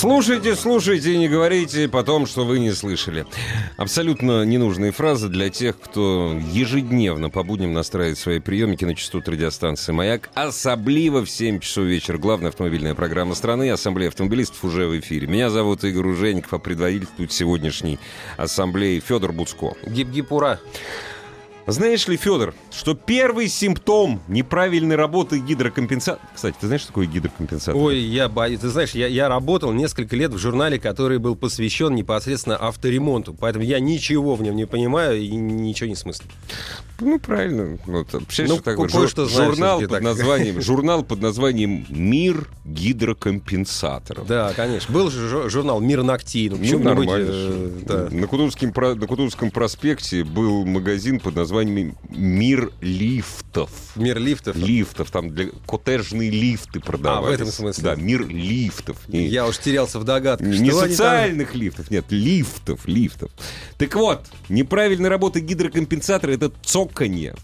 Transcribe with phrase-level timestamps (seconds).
[0.00, 3.26] Слушайте, слушайте и не говорите потом, что вы не слышали.
[3.76, 9.92] Абсолютно ненужные фразы для тех, кто ежедневно по будням настраивает свои приемники на частоту радиостанции
[9.92, 10.30] «Маяк».
[10.32, 12.16] Особливо в 7 часов вечера.
[12.16, 15.26] Главная автомобильная программа страны «Ассамблея автомобилистов» уже в эфире.
[15.26, 17.98] Меня зовут Игорь Ужеников, а предводительствует сегодняшней
[18.38, 19.74] ассамблеи Федор Буцко.
[19.86, 20.60] Гип-гип, ура!
[21.72, 26.26] Знаешь ли, Федор, что первый симптом неправильной работы гидрокомпенсатора...
[26.34, 27.80] Кстати, ты знаешь, что такое гидрокомпенсатор?
[27.80, 28.60] Ой, я боюсь.
[28.60, 33.34] Ты знаешь, я, я работал несколько лет в журнале, который был посвящен непосредственно авторемонту.
[33.34, 36.26] Поэтому я ничего в нем не понимаю и ничего не смыслю.
[37.00, 37.78] Ну, правильно.
[37.86, 44.26] Ну, что такое жур, журнал, под названием, журнал под названием «Мир гидрокомпенсаторов».
[44.26, 44.92] Да, конечно.
[44.92, 46.48] Был же журнал «Мир ногтей».
[46.48, 47.26] Ну, ну, нормально.
[47.30, 48.08] Э, да.
[48.10, 53.70] на, Кутузском, на Кутузском проспекте был магазин под названием «Мир лифтов».
[53.96, 54.56] «Мир лифтов»?
[54.56, 55.10] Лифтов.
[55.10, 57.26] Там для коттеджные лифты продавались.
[57.26, 57.84] А, в этом смысле?
[57.84, 58.96] Да, «Мир лифтов».
[59.08, 60.46] Не, Я уж терялся в догадках.
[60.46, 61.60] Не социальных там...
[61.60, 63.30] лифтов, нет, лифтов, лифтов.
[63.78, 67.34] Так вот, неправильная работа гидрокомпенсатора— это цок цоканье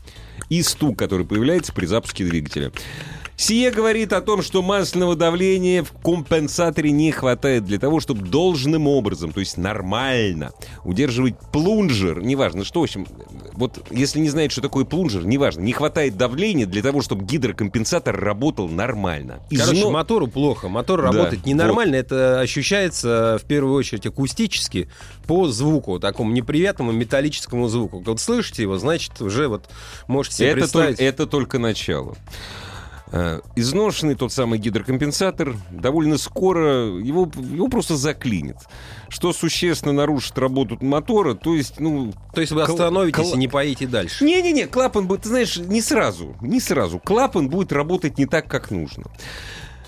[0.48, 2.72] и стук, который появляется при запуске двигателя.
[3.36, 8.88] Сие говорит о том, что масляного давления в компенсаторе не хватает для того, чтобы должным
[8.88, 10.52] образом, то есть нормально,
[10.84, 13.06] удерживать плунжер, неважно что, в общем,
[13.52, 18.18] вот если не знаете, что такое плунжер, неважно, не хватает давления для того, чтобы гидрокомпенсатор
[18.18, 19.40] работал нормально.
[19.54, 22.06] Короче, мотору плохо, мотор да, работает ненормально, вот.
[22.06, 24.88] это ощущается в первую очередь акустически
[25.26, 28.02] по звуку, такому неприятному металлическому звуку.
[28.04, 29.68] Вот слышите его, значит, уже вот
[30.06, 30.96] можете себе это представить.
[30.96, 32.16] Только, это только начало.
[33.12, 38.56] Э, изношенный тот самый гидрокомпенсатор довольно скоро его, его просто заклинит.
[39.08, 42.12] Что существенно нарушит работу мотора, то есть, ну...
[42.34, 43.34] То есть вы остановитесь кл...
[43.34, 44.24] и не поедете дальше?
[44.24, 46.98] Не-не-не, клапан будет, ты знаешь, не сразу, не сразу.
[46.98, 49.04] Клапан будет работать не так, как нужно.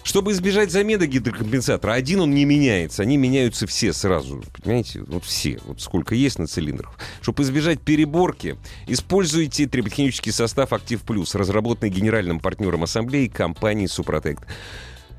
[0.09, 5.61] Чтобы избежать замены гидрокомпенсатора, один он не меняется, они меняются все сразу, понимаете, вот все,
[5.67, 6.99] вот сколько есть на цилиндрах.
[7.21, 14.45] Чтобы избежать переборки, используйте триботехнический состав «Актив Плюс», разработанный генеральным партнером ассамблеи компании «Супротект».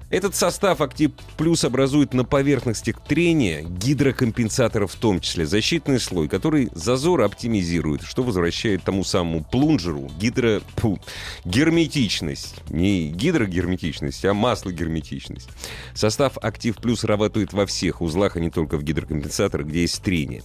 [0.09, 6.70] Этот состав «Актив Плюс» образует на поверхностях трения гидрокомпенсаторов в том числе защитный слой, который
[6.74, 10.62] зазор оптимизирует, что возвращает тому самому плунжеру гидро...
[10.78, 11.00] Фу,
[11.46, 12.56] герметичность.
[12.69, 15.50] Не гидрогерметичность, а маслогерметичность.
[15.94, 20.42] Состав «Актив Плюс» работает во всех узлах, а не только в гидрокомпенсаторах, где есть трение.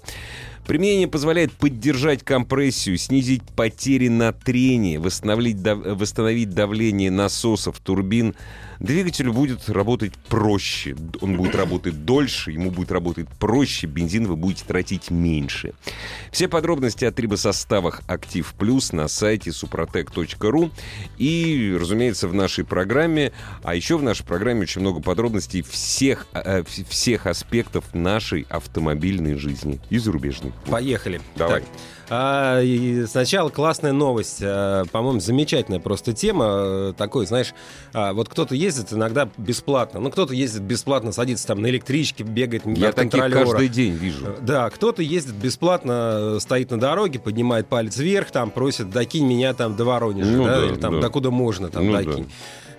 [0.67, 5.79] Применение позволяет поддержать компрессию, снизить потери на трение, восстановить, дав...
[5.79, 8.35] восстановить давление насосов, турбин,
[8.85, 14.67] Двигатель будет работать проще, он будет работать дольше, ему будет работать проще, бензин вы будете
[14.67, 15.73] тратить меньше.
[16.31, 20.71] Все подробности о трибосоставах «Актив Плюс» на сайте suprotec.ru
[21.17, 26.63] и, разумеется, в нашей программе, а еще в нашей программе очень много подробностей всех, э,
[26.87, 30.53] всех аспектов нашей автомобильной жизни и зарубежной.
[30.67, 31.23] Поехали.
[31.37, 31.63] Давай.
[31.63, 31.71] Так.
[32.17, 34.39] А, и сначала классная новость.
[34.43, 36.45] А, по-моему, замечательная просто тема.
[36.47, 37.55] А, такой, знаешь,
[37.93, 39.99] а, вот кто-то ездит иногда бесплатно.
[39.99, 44.37] Ну, кто-то ездит бесплатно, садится там на электричке, бегает Я таких каждый день вижу.
[44.41, 49.75] Да, кто-то ездит бесплатно, стоит на дороге, поднимает палец вверх, там просит, докинь меня там
[49.75, 51.01] до Воронежа, ну, да, да, или там, да.
[51.01, 52.25] докуда можно, там, ну, докинь.
[52.25, 52.31] Да.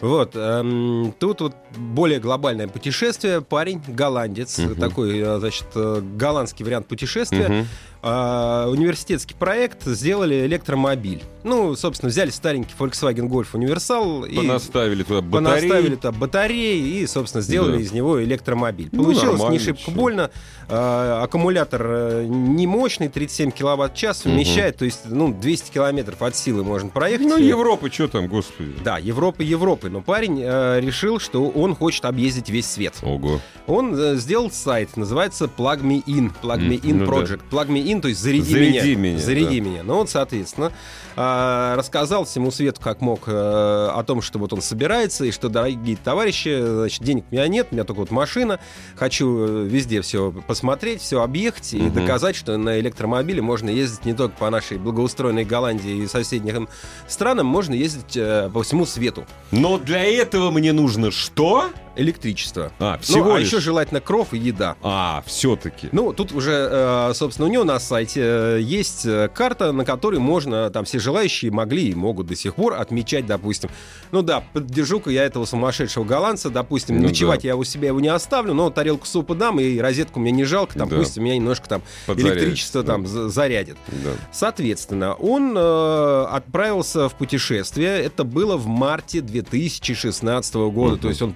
[0.02, 3.42] Вот, эм, тут вот более глобальное путешествие.
[3.42, 4.76] Парень, голландец, угу.
[4.76, 7.46] такой, э, значит, э, голландский вариант путешествия.
[7.46, 7.68] Угу.
[8.06, 11.24] Э, университетский проект сделали электромобиль.
[11.44, 17.08] Ну, собственно, взяли старенький Volkswagen Golf Универсал и понаставили туда батареи, понаставили туда батареи и,
[17.08, 17.82] собственно, сделали да.
[17.84, 18.90] из него электромобиль.
[18.92, 20.30] Ну, Получилось не шибко больно.
[20.68, 24.80] Э, аккумулятор э, не мощный, 37 киловатт-час вмещает, угу.
[24.80, 27.28] то есть, ну, 200 километров от силы можно проехать.
[27.28, 28.74] Ну, Европа, что там, господи.
[28.84, 29.90] Да, Европа, Европы.
[29.90, 32.96] Но парень э, решил, что он хочет объездить весь свет.
[33.04, 33.40] Ого.
[33.68, 37.42] Он э, сделал сайт, называется Plug Me In, Plug Me In ну, Project.
[37.52, 37.58] Да.
[37.58, 39.12] Plug Me In, то есть заряди, заряди меня.
[39.12, 39.20] меня.
[39.20, 39.66] Заряди да.
[39.70, 39.84] меня.
[39.84, 40.72] Ну, вот, соответственно,
[41.16, 45.50] э, рассказал всему свету, как мог, э, о том, что вот он собирается, и что,
[45.50, 48.60] дорогие товарищи, значит, денег у меня нет, у меня только вот машина,
[48.96, 51.92] хочу э, везде все посмотреть, все объехать и угу.
[51.92, 56.70] доказать, что на электромобиле можно ездить не только по нашей благоустроенной Голландии и соседним
[57.08, 59.26] странам, можно ездить э, по всему свету.
[59.52, 61.70] Но для этого мне нужно что?
[61.96, 62.72] Электричество.
[62.80, 63.48] А, всего ну, а лишь?
[63.48, 64.76] еще желательно кров и еда.
[64.82, 65.90] А, все-таки.
[65.92, 70.20] Ну, тут уже, э, собственно, у него на сайте э, есть э, карта, на которой
[70.20, 73.70] можно, там все желающие могли и могут до сих пор отмечать, допустим,
[74.12, 77.50] ну да, поддержу-ка я этого сумасшедшего голландца, допустим, Ну ночевать да.
[77.50, 80.78] я у себя его не оставлю, но тарелку супа дам, и розетку мне не жалко,
[80.78, 80.98] там Да.
[80.98, 82.94] пусть у меня немножко там электричество да.
[82.94, 83.78] там за- зарядит.
[83.88, 84.12] Да.
[84.32, 88.02] Соответственно, он э, отправился в путешествие.
[88.02, 90.94] Это было в марте 2016 года.
[90.94, 91.00] Мгм.
[91.02, 91.34] То есть он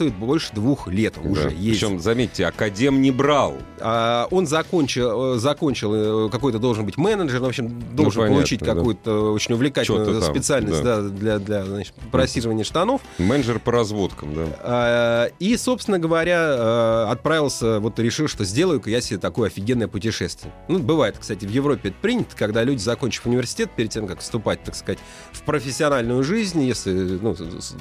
[0.00, 1.44] путешествует больше двух лет уже.
[1.44, 1.48] Да.
[1.50, 1.72] ездит.
[1.72, 3.56] Причем, заметьте, Академ не брал.
[3.80, 8.34] А, он закончил, э, закончил э, какой-то должен быть менеджер, в общем, должен Ну, понятно,
[8.36, 8.74] получить да.
[8.74, 11.02] какую-то очень увлекательную там, специальность да.
[11.02, 13.00] да, для, для значит, просиживания штанов.
[13.18, 14.46] Менеджер по разводкам, да.
[14.60, 20.52] А, И, собственно говоря, э, отправился, вот решил, что сделаю-ка я себе такое офигенное путешествие.
[20.68, 24.62] Ну, бывает, кстати, в Европе это принято, когда люди, закончив университет, перед тем, как вступать,
[24.64, 24.98] так сказать,
[25.32, 27.36] в профессиональную жизнь, если ну,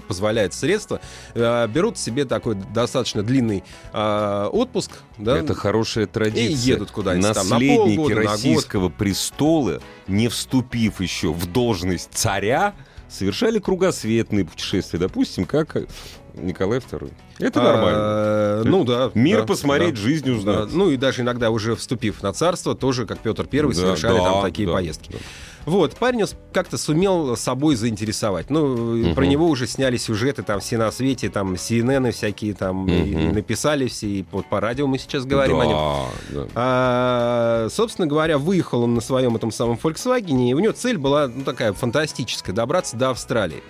[0.08, 1.02] позволяет средства,
[1.36, 3.64] берут себе такой достаточно длинный
[3.94, 4.92] э, отпуск.
[5.18, 6.50] Да, Это хорошая традиция.
[6.50, 8.32] И едут куда-нибудь там на Наследники полгода, на год.
[8.32, 12.74] российского престола, не вступив еще в должность царя,
[13.08, 15.76] совершали кругосветные путешествия, допустим, как
[16.36, 17.12] Николай II.
[17.40, 18.00] Это нормально.
[18.02, 19.12] А, Ну да.
[19.14, 20.02] Мир да, посмотреть, да.
[20.02, 20.74] жизнь Да, узнать.
[20.74, 24.24] Ну и даже иногда уже вступив на царство, тоже как Петр Первый Да, совершали да,
[24.26, 25.12] там такие да, поездки.
[25.14, 25.18] да.
[25.66, 28.50] Вот, парень как-то сумел собой заинтересовать.
[28.50, 29.16] Ну, Мгм.
[29.16, 33.16] про него уже сняли сюжеты там все на свете, там CNN всякие там и- и
[33.28, 35.78] написали все, и вот по радио мы сейчас говорим о нем.
[35.78, 36.48] да, да.
[36.56, 41.28] А, собственно говоря, выехал он на своем этом самом Volkswagen, и у него цель была
[41.28, 43.62] ну, такая фантастическая, добраться до Австралии.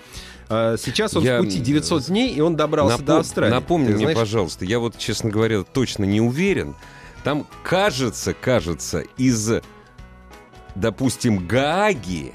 [0.47, 3.51] А, сейчас он Я, в пути 900 дней, и он добрался Напом- до Австралии.
[3.53, 6.75] Напомни Ты мне, знаешь, пожалуйста, я вот, честно говоря, точно не уверен.
[7.23, 9.51] Там, кажется, кажется, из,
[10.75, 12.33] допустим, Гааги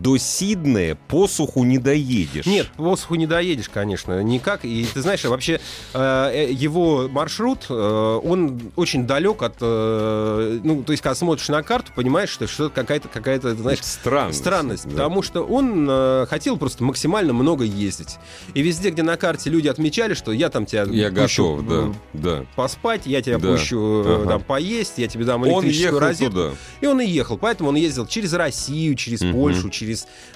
[0.00, 2.46] до Сиднея по суху не доедешь.
[2.46, 4.64] Нет, по суху не доедешь, конечно, никак.
[4.64, 5.60] И ты знаешь, вообще
[5.94, 9.60] э, э, его маршрут, э, он очень далек от...
[9.60, 14.38] ну, то есть, когда смотришь на карту, понимаешь, что что какая-то, какая-то, знаешь, странность.
[14.38, 14.84] странность.
[14.84, 14.90] да.
[14.92, 18.16] Потому что он хотел просто максимально много ездить.
[18.54, 22.30] И везде, где на карте люди отмечали, что я там тебя Я пущу, готов, да,
[22.38, 22.46] да.
[22.56, 23.52] поспать, я тебя Да.
[23.52, 24.28] пущу Ага.
[24.28, 26.30] там, поесть, я тебе дам Он электрическую ехал розетку.
[26.32, 26.50] туда.
[26.80, 27.36] И он и ехал.
[27.38, 29.32] Поэтому он ездил через Россию, через Мгм.
[29.32, 29.81] Польшу, через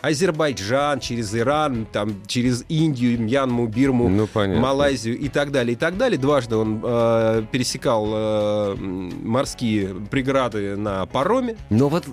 [0.01, 4.61] Азербайджан, через Иран, там, через Индию, Мьянму, Бирму, Ну, понятно.
[4.63, 6.19] Малайзию и так далее, и так далее.
[6.19, 11.57] Дважды он э, пересекал э, морские преграды на пароме.
[11.71, 12.05] Но вот,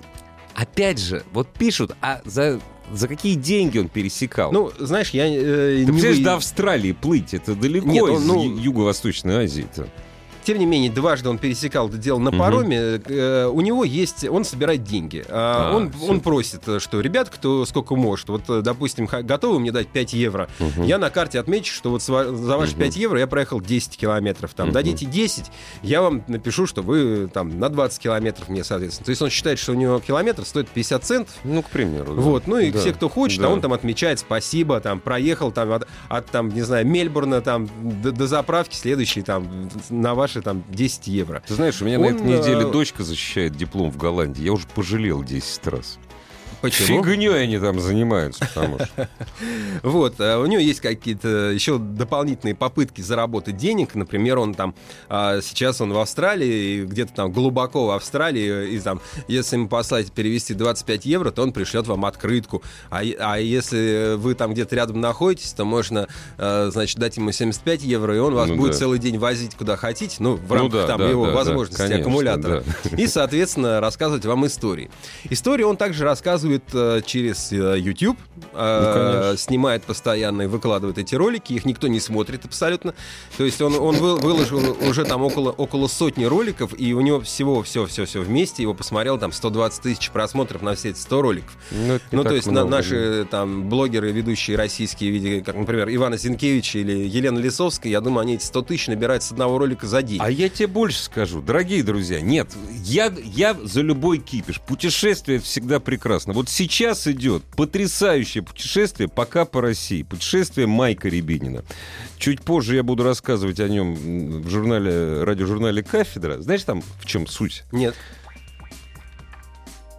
[0.55, 2.59] опять же, вот пишут, а за,
[2.91, 4.51] за какие деньги он пересекал?
[4.51, 8.15] Ну, знаешь, я э, Ты не представляешь, вы- до Австралии плыть, это далеко Нет, он,
[8.21, 9.87] из ну- Юго-Восточной Азии-то.
[10.43, 13.01] Тем не менее, дважды он пересекал это дело на пароме.
[13.05, 15.23] Э, у него есть, он собирает деньги.
[15.29, 16.07] А, А, он, всё.
[16.11, 20.13] он просит, э, что ребят, кто сколько может, вот, э, допустим, готовы мне дать 5
[20.13, 20.49] евро.
[20.77, 22.79] Я на карте отмечу, что вот за ваши Мгм.
[22.81, 24.53] 5 евро я проехал 10 километров.
[24.53, 25.45] Там, дадите 10,
[25.81, 29.05] я вам напишу, что вы там на 20 километров мне, соответственно.
[29.05, 31.33] То есть он считает, что у него километр стоит 50 центов.
[31.43, 32.15] Ну, к примеру.
[32.15, 32.21] да.
[32.21, 33.47] Вот, ну и Да, все, кто хочет, да.
[33.47, 37.69] а он там отмечает спасибо, там проехал там от, от, там, не знаю, Мельбурна там
[38.01, 41.43] до, до заправки, следующий там на ваши там 10 евро.
[41.45, 44.43] Ты знаешь, у меня на Он, этой неделе э, дочка защищает диплом в Голландии.
[44.43, 45.99] Я уже пожалел 10 раз.
[46.63, 47.03] Почему?
[47.03, 49.09] Фигней они там занимаются, потому что...
[49.83, 53.95] Вот, а у него есть какие-то еще дополнительные попытки заработать денег.
[53.95, 54.73] Например, он там
[55.09, 60.13] а, сейчас он в Австралии, где-то там глубоко в Австралии, и там, если ему послать
[60.13, 62.63] перевести 25 евро, то он пришлет вам открытку.
[62.89, 66.07] А, а если вы там где-то рядом находитесь, то можно,
[66.37, 68.77] а, значит, дать ему 75 евро, и он вас Ну будет да.
[68.77, 71.37] целый день возить куда хотите, ну, в Ну рамках да, там да, его да, да,
[71.39, 72.63] возможностей конечно, аккумулятора.
[72.85, 72.97] да.
[72.97, 74.89] И, соответственно, рассказывать вам истории.
[75.29, 78.17] Истории он также рассказывает э, через э, YouTube,
[78.53, 82.93] э, Ну, снимает постоянно и выкладывает эти ролики, их никто не смотрит абсолютно.
[83.37, 87.21] То есть он, он вы- выложил уже там около, около сотни роликов, и у него
[87.21, 91.57] всего все-все-все вместе, его посмотрел там 120 тысяч просмотров на все эти 100 роликов.
[91.71, 96.79] Ну, Ну, то есть на- наши там блогеры, ведущие российские, виде, как, например, Ивана Зинкевича
[96.79, 100.19] или Елена Лисовская, я думаю, они эти 100 тысяч набирают с одного ролика за день.
[100.21, 102.49] А я тебе больше скажу, дорогие друзья, нет,
[102.83, 104.59] я, я за любой кипиш.
[104.61, 106.33] Путешествие всегда прекрасно.
[106.33, 110.03] Вот сейчас идет потрясающее путешествие пока по России.
[110.03, 111.63] Путешествие Майка Рябинина.
[112.17, 116.41] Чуть позже я буду рассказывать о нем в журнале, радиожурнале «Кафедра».
[116.41, 117.63] Знаешь, там в чем суть?
[117.71, 117.95] Нет.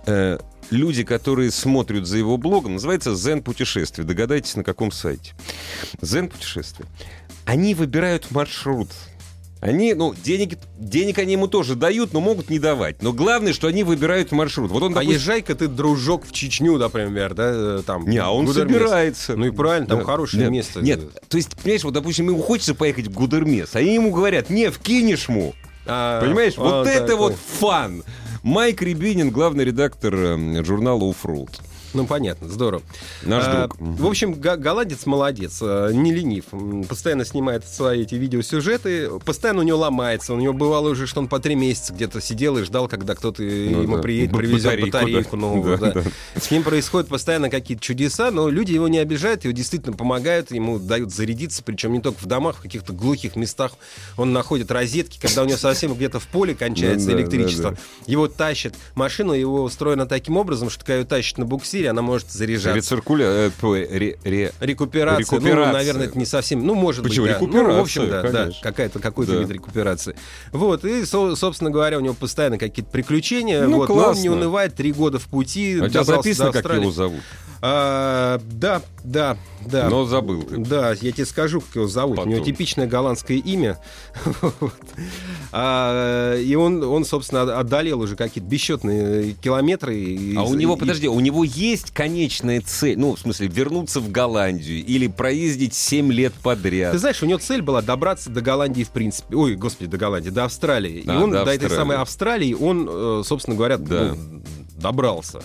[0.06, 0.38] Э,
[0.70, 4.06] люди, которые смотрят за его блогом, называется «Зен путешествие».
[4.06, 5.34] Догадайтесь, на каком сайте.
[6.00, 6.88] «Зен путешествие».
[7.44, 8.88] Они выбирают маршрут.
[9.64, 13.02] Они, ну, денег, денег они ему тоже дают, но могут не давать.
[13.02, 14.70] Но главное, что они выбирают маршрут.
[14.70, 15.14] Вот он, допустим...
[15.14, 18.06] Поезжай-ка ты, дружок, в Чечню, например, да, э, там.
[18.06, 19.36] Не, а он собирается.
[19.36, 20.04] Ну и правильно, там да.
[20.04, 20.80] хорошее нет, место.
[20.82, 24.50] Нет, то есть, понимаешь, вот, допустим, ему хочется поехать в Гудермес, а они ему говорят,
[24.50, 25.54] не, в Кинешму.
[25.86, 27.16] А, Понимаешь, а, вот это такой.
[27.16, 28.04] вот фан.
[28.42, 31.52] Майк Рябинин, главный редактор э, журнала «Уфрут».
[31.94, 32.82] Ну, понятно, здорово.
[33.22, 33.76] Наш а, друг.
[33.78, 36.44] В общем, голландец молодец, а, не ленив.
[36.88, 40.34] Постоянно снимает свои эти видеосюжеты, постоянно у него ломается.
[40.34, 43.42] У него бывало уже, что он по три месяца где-то сидел и ждал, когда кто-то
[43.42, 44.02] ну, ему да.
[44.02, 45.36] приедет, привезет батарейку, батарейку да.
[45.36, 45.78] новую.
[45.78, 46.02] Да, да.
[46.02, 46.40] Да.
[46.40, 50.78] С ним происходят постоянно какие-то чудеса, но люди его не обижают, его действительно помогают, ему
[50.78, 53.72] дают зарядиться, причем не только в домах, в каких-то глухих местах
[54.16, 57.76] он находит розетки, когда у него совсем где-то в поле кончается ну электричество.
[58.06, 58.74] Его тащат.
[58.94, 62.74] Машина его устроена таким образом, что когда ее тащат на буксире, эфире она может заряжаться.
[62.74, 63.26] Рециркуля...
[63.26, 64.52] Э, ре, ре...
[64.60, 65.20] Рекуперация.
[65.20, 65.66] рекуперация.
[65.66, 66.66] Ну, наверное, это не совсем...
[66.66, 67.26] Ну, может Почему?
[67.26, 67.38] быть, да.
[67.40, 69.38] Рекуперация, ну, в общем, да, да какая-то, какой-то да.
[69.40, 70.16] вид рекуперации.
[70.52, 73.66] Вот, и, со, собственно говоря, у него постоянно какие-то приключения.
[73.66, 74.04] Ну, вот, классно.
[74.04, 75.78] но он не унывает, три года в пути.
[75.80, 77.20] А у тебя записано, как его зовут?
[77.66, 79.88] А, да, да, да.
[79.88, 80.58] Но забыл ты.
[80.58, 82.16] Да, я тебе скажу, как его зовут.
[82.16, 82.30] Потом.
[82.30, 83.78] У него типичное голландское имя.
[85.52, 89.96] а, и он, он, собственно, одолел уже какие-то бесчетные километры.
[89.96, 90.78] И, а у него, и...
[90.78, 92.98] подожди, у него есть конечная цель?
[92.98, 96.92] Ну, в смысле, вернуться в Голландию или проездить 7 лет подряд?
[96.92, 99.36] Ты знаешь, у него цель была добраться до Голландии, в принципе.
[99.36, 101.02] Ой, господи, до Голландии, до Австралии.
[101.06, 104.14] А, и он до, до этой самой Австралии, он, э, собственно говоря, да.
[104.14, 104.42] ну,
[104.76, 105.40] добрался.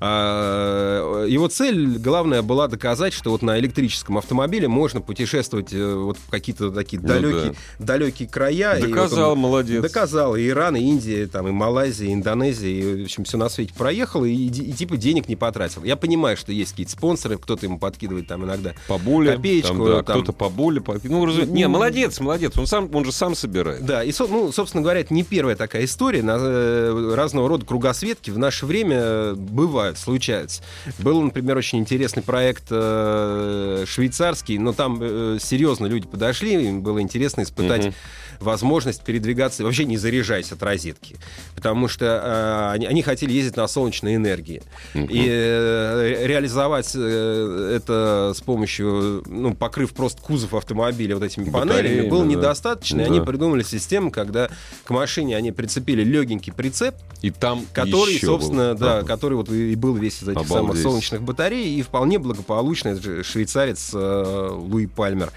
[0.00, 6.16] А, его цель главная была доказать, что вот на электрическом автомобиле можно путешествовать э, вот
[6.16, 7.86] в какие-то такие ну, далекие, да.
[7.86, 8.80] далекие края.
[8.80, 9.82] Доказал, и вот молодец.
[9.82, 10.36] Доказал.
[10.36, 13.74] И Иран, и Индия, там, и Малайзия, и Индонезия, и, в общем, все на свете
[13.74, 15.84] проехал, и, и, и типа денег не потратил.
[15.84, 19.76] Я понимаю, что есть какие-то спонсоры, кто-то ему подкидывает там иногда поболе, копеечку.
[19.76, 20.22] Там, да, там...
[20.22, 20.80] Кто-то поболе.
[20.80, 20.96] По...
[21.02, 21.46] Ну, раз...
[21.46, 22.56] Не, молодец, молодец.
[22.56, 23.84] Он, сам, он же сам собирает.
[23.84, 26.22] Да, и, ну, собственно говоря, это не первая такая история.
[26.22, 30.62] На, э, разного рода кругосветки в наше время бывают, случаются.
[30.98, 37.00] Был, например, очень интересный проект э, швейцарский, но там э, серьезно люди подошли, им было
[37.00, 37.94] интересно испытать угу.
[38.40, 41.16] возможность передвигаться, вообще не заряжаясь от розетки,
[41.54, 44.62] потому что э, они, они хотели ездить на солнечной энергии.
[44.94, 45.06] Угу.
[45.10, 52.08] И э, реализовать э, это с помощью, ну, покрыв просто кузов автомобиля вот этими панелями,
[52.08, 52.30] было да.
[52.30, 53.04] недостаточно, да.
[53.04, 54.50] и они придумали систему, когда
[54.84, 58.80] к машине они прицепили легенький прицеп, и там который, собственно, был.
[58.80, 60.52] да, который вот и был весь из этих Обалдеть.
[60.52, 65.32] самых солнечных батарей, и вполне благополучно швейцарец э, Луи Пальмер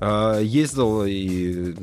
[0.00, 1.74] ездил и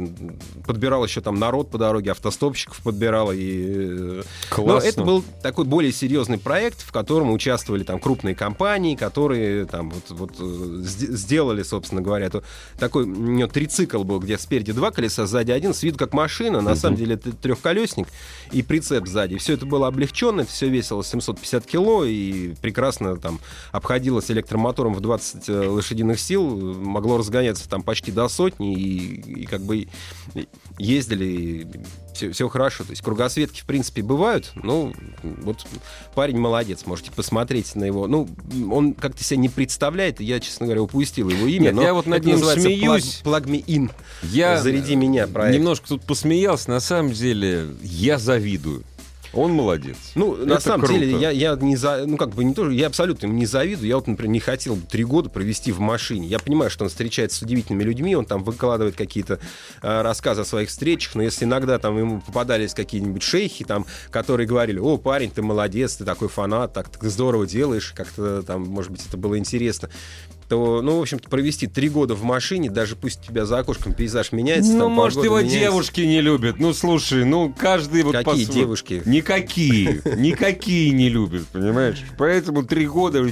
[0.66, 3.32] подбирал еще там народ по дороге, автостопщиков подбирал.
[3.34, 4.22] И...
[4.50, 4.74] Классно.
[4.74, 9.90] Но это был такой более серьезный проект, в котором участвовали там крупные компании, которые там
[9.90, 12.44] вот, вот э, сделали, собственно говоря, то,
[12.80, 16.62] такой у него трицикл был, где спереди два колеса, сзади один, с виду как машина,
[16.62, 18.08] на uh самом деле это трехколесник
[18.52, 19.38] и прицеп сзади.
[19.38, 23.40] Все это было облегченно, все весило 750 кило и прекрасно там
[23.72, 29.42] обходилось электромотором в 20 э, лошадиных сил, могло разгоняться там почти почти до сотни, и,
[29.42, 29.88] и как бы
[30.78, 31.68] ездили, и
[32.14, 32.84] все, все хорошо.
[32.84, 34.94] То есть кругосветки, в принципе, бывают, но
[35.24, 35.66] вот
[36.14, 38.08] парень молодец, можете посмотреть на его.
[38.08, 38.28] Ну,
[38.72, 41.72] он как-то себя не представляет, я, честно говоря, упустил его имя.
[41.72, 43.22] Нет, я вот над ним смеюсь.
[43.24, 43.92] Plug, me in.
[44.24, 45.58] Я Заряди меня проект.
[45.58, 48.84] немножко тут посмеялся, на самом деле я завидую.
[49.36, 49.98] Он молодец.
[50.16, 51.00] Ну, Это на самом круто.
[51.00, 53.88] деле, я, я не за, ну, как бы не тоже, я абсолютно ему не завидую.
[53.88, 56.28] Я вот, например, не хотел три года провести в машине.
[56.28, 59.40] Я понимаю, что он встречается с удивительными людьми, он там выкладывает какие-то
[59.82, 64.48] э, рассказы о своих встречах, но если иногда там ему попадались какие-нибудь шейхи, там, которые
[64.48, 68.92] говорили, о, парень, ты молодец, ты такой фанат, так ты здорово делаешь, как-то там, может
[68.92, 69.90] быть, это было интересно
[70.48, 73.94] то, ну, в общем-то, провести три года в машине, даже пусть у тебя за окошком
[73.94, 74.74] пейзаж меняется.
[74.74, 75.60] Ну, там, может, его меняется.
[75.60, 76.60] девушки не любят.
[76.60, 78.14] Ну, слушай, ну, каждый вот...
[78.14, 79.02] Какие девушки?
[79.06, 80.02] Никакие.
[80.18, 82.04] Никакие не любят, понимаешь?
[82.18, 83.26] Поэтому три года...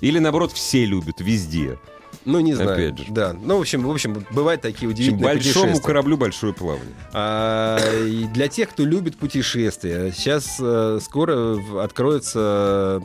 [0.00, 1.78] Или, наоборот, все любят везде.
[2.24, 2.72] Ну, не знаю.
[2.72, 3.04] Опять же.
[3.08, 3.32] Да.
[3.32, 6.94] Ну, в общем, в общем, бывают такие удивительные Большому кораблю большое плавание.
[7.12, 13.02] А, и для тех, кто любит путешествия, сейчас а, скоро откроется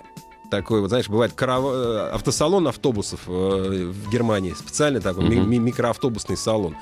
[0.58, 1.64] такой, вот знаешь, бывает карав...
[1.66, 5.46] Э, автосалон автобусов э, в Германии, специальный такой mm-hmm.
[5.46, 6.76] ми- микроавтобусный салон.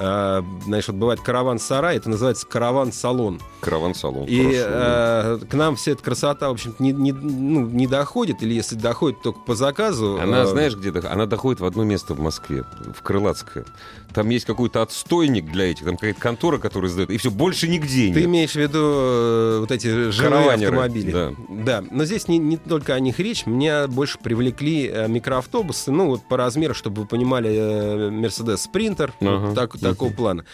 [0.00, 3.38] Э, вот бывает караван-сарай, это называется караван-салон.
[3.60, 4.24] Караван-салон.
[4.26, 8.42] И хорошо, э, к нам вся эта красота, в общем не, не, ну, не доходит,
[8.42, 10.18] или если доходит только по заказу.
[10.18, 12.64] Она, э, знаешь, где то Она доходит в одно место в Москве,
[12.96, 13.66] в Крылатское.
[14.14, 18.06] Там есть какой-то отстойник для этих, там какая-то контора, которая сдает, и все, больше нигде
[18.06, 18.14] нет.
[18.14, 21.12] Ты имеешь в виду э, вот эти живые автомобили?
[21.12, 21.32] Да.
[21.48, 21.84] да.
[21.90, 23.44] Но здесь не, не только о них речь.
[23.44, 29.46] Меня больше привлекли э, микроавтобусы, ну вот по размеру, чтобы вы понимали, Mercedes Sprinter, ага.
[29.46, 30.44] вот так, такого плана.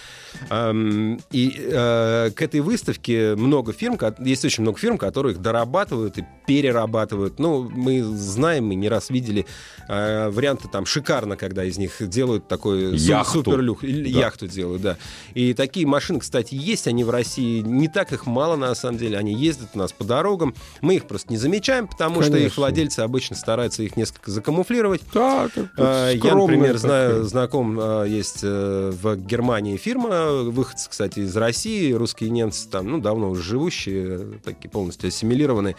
[1.32, 6.24] И э, к этой выставке много фирм, есть очень много фирм, которые их дорабатывают и
[6.46, 7.38] перерабатывают.
[7.38, 9.46] Ну, мы знаем, мы не раз видели
[9.88, 13.44] э, варианты там шикарно, когда из них делают такой яхту.
[13.44, 13.80] суперлюх.
[13.82, 13.88] Да.
[13.88, 14.96] Яхту делают, да.
[15.34, 17.60] И такие машины, кстати, есть, они в России.
[17.60, 19.18] Не так их мало, на самом деле.
[19.18, 20.54] Они ездят у нас по дорогам.
[20.80, 22.36] Мы их просто не замечаем, потому Конечно.
[22.36, 25.02] что их владельцы обычно стараются их несколько закамуфлировать.
[25.12, 31.92] Да, а, Я, например, знаю, знаком есть э, в Германии фирма, выходцы, кстати, из России,
[31.92, 35.76] русские немцы там, ну, давно уже живущие, такие полностью ассимилированные.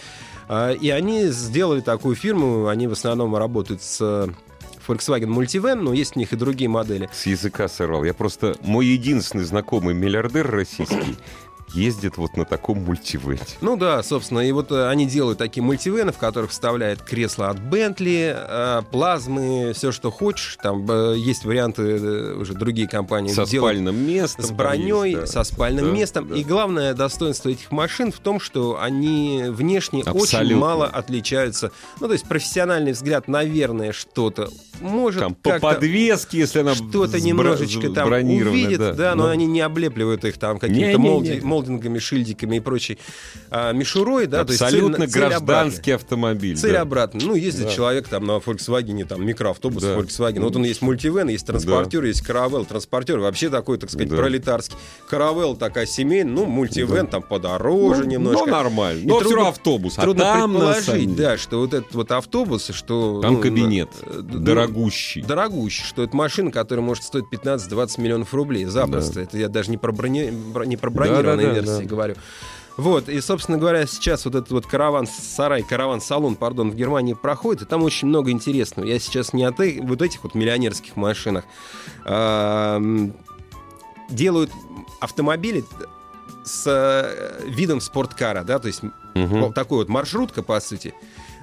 [0.47, 4.29] А, и они сделали такую фирму, они в основном работают с
[4.87, 7.09] Volkswagen Multivan, но есть у них и другие модели.
[7.13, 8.03] С языка сорвал.
[8.03, 8.55] Я просто...
[8.61, 11.17] Мой единственный знакомый миллиардер российский
[11.73, 13.39] ездит вот на таком мультивене.
[13.61, 17.59] Ну да, собственно, и вот э, они делают такие мультивены, в которых вставляют кресло от
[17.59, 20.57] Бентли, э, плазмы, все, что хочешь.
[20.61, 24.45] Там э, есть варианты, уже другие компании Со спальным местом.
[24.45, 25.27] С броней, есть, да.
[25.27, 26.27] со спальным да, местом.
[26.29, 26.35] Да.
[26.35, 30.39] И главное достоинство этих машин в том, что они внешне Абсолютно.
[30.39, 31.71] очень мало отличаются.
[31.99, 37.89] Ну, то есть профессиональный взгляд, наверное, что-то может там, по подвеске, если она что-то немножечко
[37.89, 42.57] там увидит, да, да но, но они не облепливают их там какими-то молди, молдингами, шильдиками
[42.57, 42.99] и прочей
[43.49, 46.81] а, мишурой, да, абсолютно то есть цель, гражданский цель автомобиль, цель да.
[46.81, 47.21] обратно.
[47.23, 47.71] Ну ездит да.
[47.71, 49.95] человек там на Volkswagen, там микроавтобус да.
[49.95, 52.07] Volkswagen, вот он есть мультивен, есть транспортер, да.
[52.07, 54.17] есть каравел, транспортер вообще такой, так сказать, да.
[54.17, 54.77] пролетарский.
[55.09, 57.11] Каравел такая семейная, ну мультивен да.
[57.11, 58.45] там подороже ну, немножко.
[58.45, 59.93] Ну нормально, но трудно, все автобус.
[59.97, 64.21] А трудно там предположить, да, что вот этот вот автобус, что там ну, кабинет э,
[64.21, 69.15] дорогущий, дорогущий, что это машина, которая может стоить 15-20 миллионов рублей запросто.
[69.15, 69.21] Да.
[69.21, 70.31] Это я даже не про брони,
[70.65, 71.89] не про бронированные да, версии да.
[71.89, 72.15] говорю.
[72.77, 77.65] Вот, и, собственно говоря, сейчас вот этот вот караван-сарай, караван-салон, пардон, в Германии проходит, и
[77.65, 78.85] там очень много интересного.
[78.85, 79.51] Я сейчас не о
[79.81, 81.43] вот этих вот миллионерских машинах.
[82.05, 82.79] А,
[84.09, 84.51] делают
[84.99, 85.65] автомобили
[86.43, 88.81] с э, видом спорткара, да, то есть
[89.15, 89.51] угу.
[89.53, 90.93] такой вот маршрутка, по сути,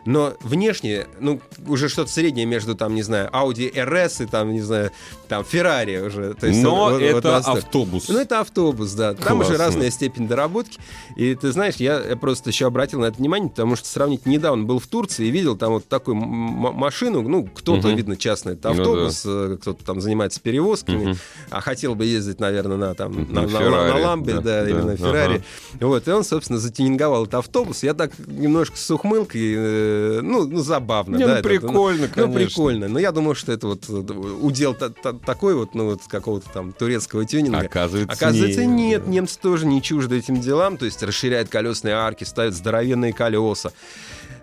[0.06, 4.60] но внешне, ну, уже что-то среднее между, там, не знаю, Audi RS и, там, не
[4.60, 4.92] знаю,
[5.34, 6.34] там, Ferrari уже.
[6.34, 8.08] То есть, Но вот, это вот автобус.
[8.08, 9.14] Ну, это автобус, да.
[9.14, 9.54] Там Классно.
[9.54, 10.78] уже разная степень доработки.
[11.16, 14.78] И ты знаешь, я просто еще обратил на это внимание, потому что сравнить недавно был
[14.78, 17.96] в Турции и видел там вот такую машину, ну, кто-то, угу.
[17.96, 19.54] видно, частный это автобус, ну, да.
[19.54, 21.18] Э, кто-то там занимается перевозками, угу.
[21.50, 24.70] а хотел бы ездить, наверное, на, там, на, на, на, на Ламбе, да, да, да,
[24.70, 25.42] или на Феррари.
[25.74, 25.86] Ага.
[25.86, 27.82] Вот, и он, собственно, затюнинговал этот автобус.
[27.82, 31.16] Я так немножко с ухмылкой э, ну, ну забавно.
[31.16, 32.26] Не, да, ну, прикольно, это, ну, конечно.
[32.26, 32.88] Ну, прикольно.
[32.88, 34.74] Но я думаю, что это вот удел
[35.24, 37.58] такой вот, ну, вот какого-то там турецкого тюнинга.
[37.60, 39.06] Оказывается, Оказывается нет.
[39.06, 39.06] нет.
[39.06, 43.72] Немцы тоже не чужды этим делам, то есть расширяют колесные арки, ставят здоровенные колеса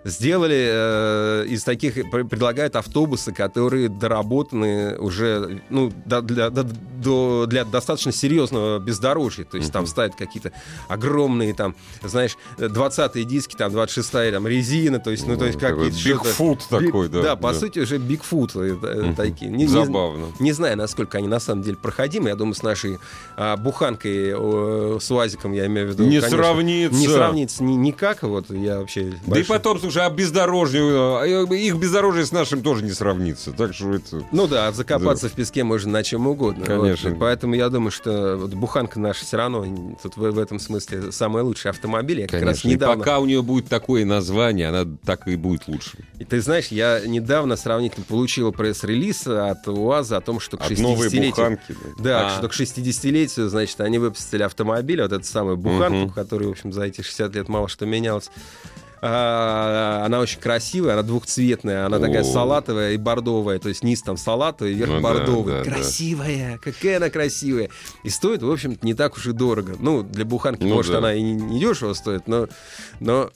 [0.04, 8.12] сделали э, из таких, предлагают автобусы, которые доработаны уже ну, до, для, до, для достаточно
[8.12, 9.44] серьезного бездорожья.
[9.44, 9.72] То есть uh-huh.
[9.72, 10.52] там ставят какие-то
[10.88, 15.78] огромные, там, знаешь, 20-е диски, там, 26-я там, резина, то есть, ну, то есть как...
[15.78, 17.22] Бигфут такой, да.
[17.22, 17.58] Да, по да.
[17.58, 19.14] сути, уже бигфут uh-huh.
[19.14, 19.50] такие.
[19.50, 20.26] Не, Забавно.
[20.38, 22.28] Не, не знаю, насколько они на самом деле проходимы.
[22.28, 22.98] Я думаю, с нашей
[23.36, 26.98] а, буханкой, о, с УАЗиком, я имею в виду, Не конечно, сравнится.
[26.98, 28.22] Не сравнится ни, никак.
[28.22, 29.12] Вот я вообще...
[29.26, 29.42] Да большой...
[29.42, 33.52] и потом, слушай, а бездорожье, а, их бездорожье с нашим тоже не сравнится.
[33.52, 34.24] Так что это...
[34.32, 35.28] Ну да, закопаться да.
[35.28, 36.64] в песке можно на чем угодно.
[36.64, 37.10] Конечно.
[37.10, 37.18] Вот.
[37.18, 41.42] Поэтому я думаю, что вот буханка наша все равно тут в, в этом смысле самый
[41.42, 42.20] лучший автомобиль.
[42.20, 42.38] Я Конечно.
[42.38, 42.94] как раз недавно...
[42.94, 45.98] И пока у нее будет такое название, она так и будет лучше.
[46.18, 51.58] И ты знаешь, я недавно сравнительно получил пресс-релиз от УАЗа о том, что к 60-летию...
[51.98, 52.38] Да, да а.
[52.38, 56.12] что к 60-летию, значит, они выпустили автомобиль, вот эту самую буханку, угу.
[56.12, 58.30] которая, в общем, за эти 60 лет мало что менялось.
[59.04, 64.16] А, она очень красивая, она двухцветная, она такая салатовая и бордовая, то есть низ там
[64.16, 65.64] салатовый, верх ну, бордовый.
[65.64, 67.68] Красивая, какая она красивая.
[68.04, 69.74] И стоит, в общем-то, не так уж и дорого.
[69.80, 72.46] Ну, для буханки, ну, может, она и не дешево стоит, но,
[73.00, 73.32] но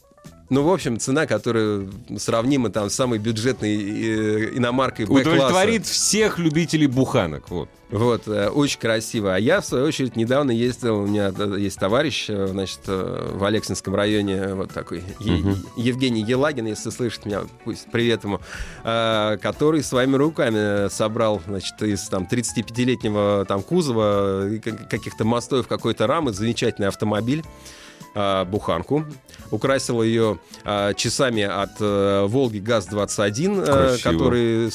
[0.48, 5.30] ну, в общем, цена, которая сравнима там с самой бюджетной э, иномаркой Б-класса.
[5.30, 7.50] Удовлетворит всех любителей буханок.
[7.50, 7.68] Вот.
[7.90, 9.34] Вот, э, очень красиво.
[9.34, 13.96] А я, в свою очередь, недавно ездил, у меня э, есть товарищ, значит, в Алексинском
[13.96, 15.56] районе, вот такой, uh-huh.
[15.76, 18.40] Евгений Елагин, если слышит меня, пусть привет ему,
[18.82, 24.48] который своими руками собрал, значит, из там 35-летнего там кузова
[24.88, 27.42] каких-то мостоев какой-то рамы замечательный автомобиль.
[28.46, 29.04] буханку,
[29.50, 34.70] украсил ее а, часами от а, Волги ГАЗ-21, а, который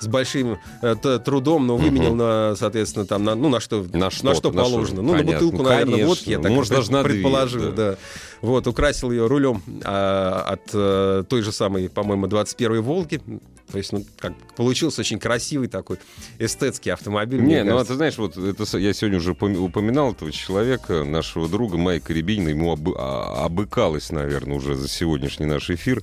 [0.00, 2.16] с, большим а, трудом, но выменил угу.
[2.16, 5.02] на, соответственно, там, на, ну, на что, на что, на что положено.
[5.02, 5.32] На ну, Понятно.
[5.32, 6.08] на бутылку, ну, наверное, конечно.
[6.08, 7.90] водки, я так Может, даже предположил, две, да.
[7.92, 7.98] да.
[8.42, 13.20] Вот, украсил ее рулем а, от а, той же самой, по-моему, 21-й «Волги».
[13.70, 15.98] То есть, ну, как получился очень красивый такой
[16.38, 17.40] эстетский автомобиль.
[17.40, 21.76] Не, ну, а ты знаешь, вот это я сегодня уже упоминал этого человека, нашего друга
[21.76, 26.02] Майка Рябинина, ему обы, а, обыкалось, наверное, уже за сегодняшний наш эфир.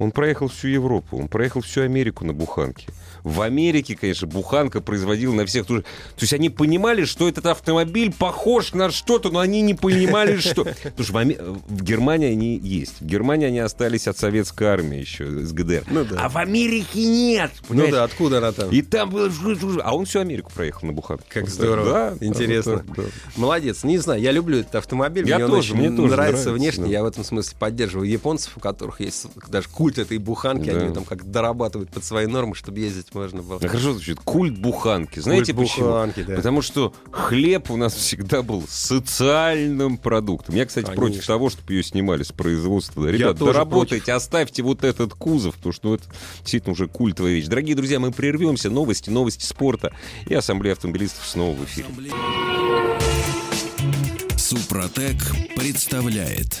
[0.00, 2.86] Он проехал всю Европу, он проехал всю Америку на буханке.
[3.22, 5.82] В Америке, конечно, буханка производила на всех тоже.
[5.82, 10.64] То есть они понимали, что этот автомобиль похож на что-то, но они не понимали, что...
[10.64, 11.36] Потому что в, Аме...
[11.38, 12.94] в Германии они есть.
[13.00, 15.84] В Германии они остались от советской армии еще, с ГДР.
[15.90, 16.16] Ну, да.
[16.24, 17.50] А в Америке нет.
[17.68, 17.90] Понимаешь?
[17.90, 18.70] Ну да, откуда она там?
[18.70, 19.30] И там было...
[19.84, 21.24] А он всю Америку проехал на буханке.
[21.28, 22.16] Как здорово.
[22.18, 22.82] Да, Интересно.
[22.96, 23.08] Да, да.
[23.36, 23.84] Молодец.
[23.84, 25.28] Не знаю, я люблю этот автомобиль.
[25.28, 26.84] Я мне тоже, мне тоже нравится, нравится внешне.
[26.84, 26.90] Да.
[26.90, 30.70] Я в этом смысле поддерживаю японцев, у которых есть даже культ этой буханки.
[30.70, 30.78] Да.
[30.78, 33.60] Они там как дорабатывают под свои нормы, чтобы ездить можно было.
[33.60, 34.18] Хорошо звучит.
[34.24, 35.20] Культ буханки.
[35.20, 35.88] Знаете Культ почему?
[35.88, 36.36] Буханки, да.
[36.36, 40.54] Потому что хлеб у нас всегда был социальным продуктом.
[40.54, 41.02] Я, кстати, Конечно.
[41.06, 43.06] против того, чтобы ее снимали с производства.
[43.06, 44.16] Ребят, доработайте, против.
[44.16, 46.04] оставьте вот этот кузов, потому что ну, это
[46.40, 47.46] действительно уже культовая вещь.
[47.46, 48.70] Дорогие друзья, мы прервемся.
[48.70, 49.92] Новости, новости спорта.
[50.26, 51.88] И Ассамблея автомобилистов снова в эфире.
[54.36, 55.16] Супротек
[55.56, 56.60] представляет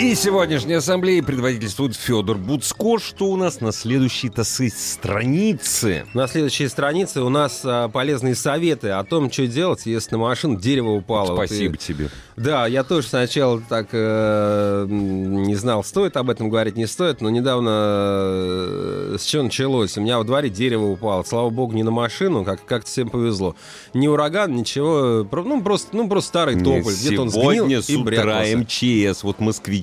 [0.00, 2.98] И сегодняшней ассамблеи предводительствует Федор Буцко.
[2.98, 6.06] Что у нас на следующей-то странице?
[6.14, 10.58] На следующей странице у нас а, полезные советы о том, что делать, если на машину
[10.58, 11.34] дерево упало.
[11.34, 11.86] Спасибо вот и...
[11.86, 12.08] тебе.
[12.40, 17.28] Да, я тоже сначала так э, не знал, стоит об этом говорить, не стоит, но
[17.28, 19.98] недавно э, с чего началось?
[19.98, 21.22] У меня во дворе дерево упало.
[21.24, 23.54] Слава богу, не на машину, как- как-то всем повезло.
[23.92, 25.28] Ни ураган, ничего.
[25.30, 26.94] Ну, просто, ну, просто старый тополь.
[26.94, 29.38] Где-то он сгнил Сегодня с утра МЧС, вот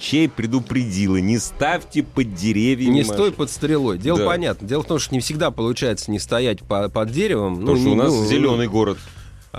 [0.08, 3.98] москвичей предупредила, не ставьте под деревьями Не стой под стрелой.
[3.98, 4.26] Дело да.
[4.26, 4.68] понятно.
[4.68, 7.60] Дело в том, что не всегда получается не стоять по, под деревом.
[7.60, 8.98] Потому ну, что у нас ну, зеленый город.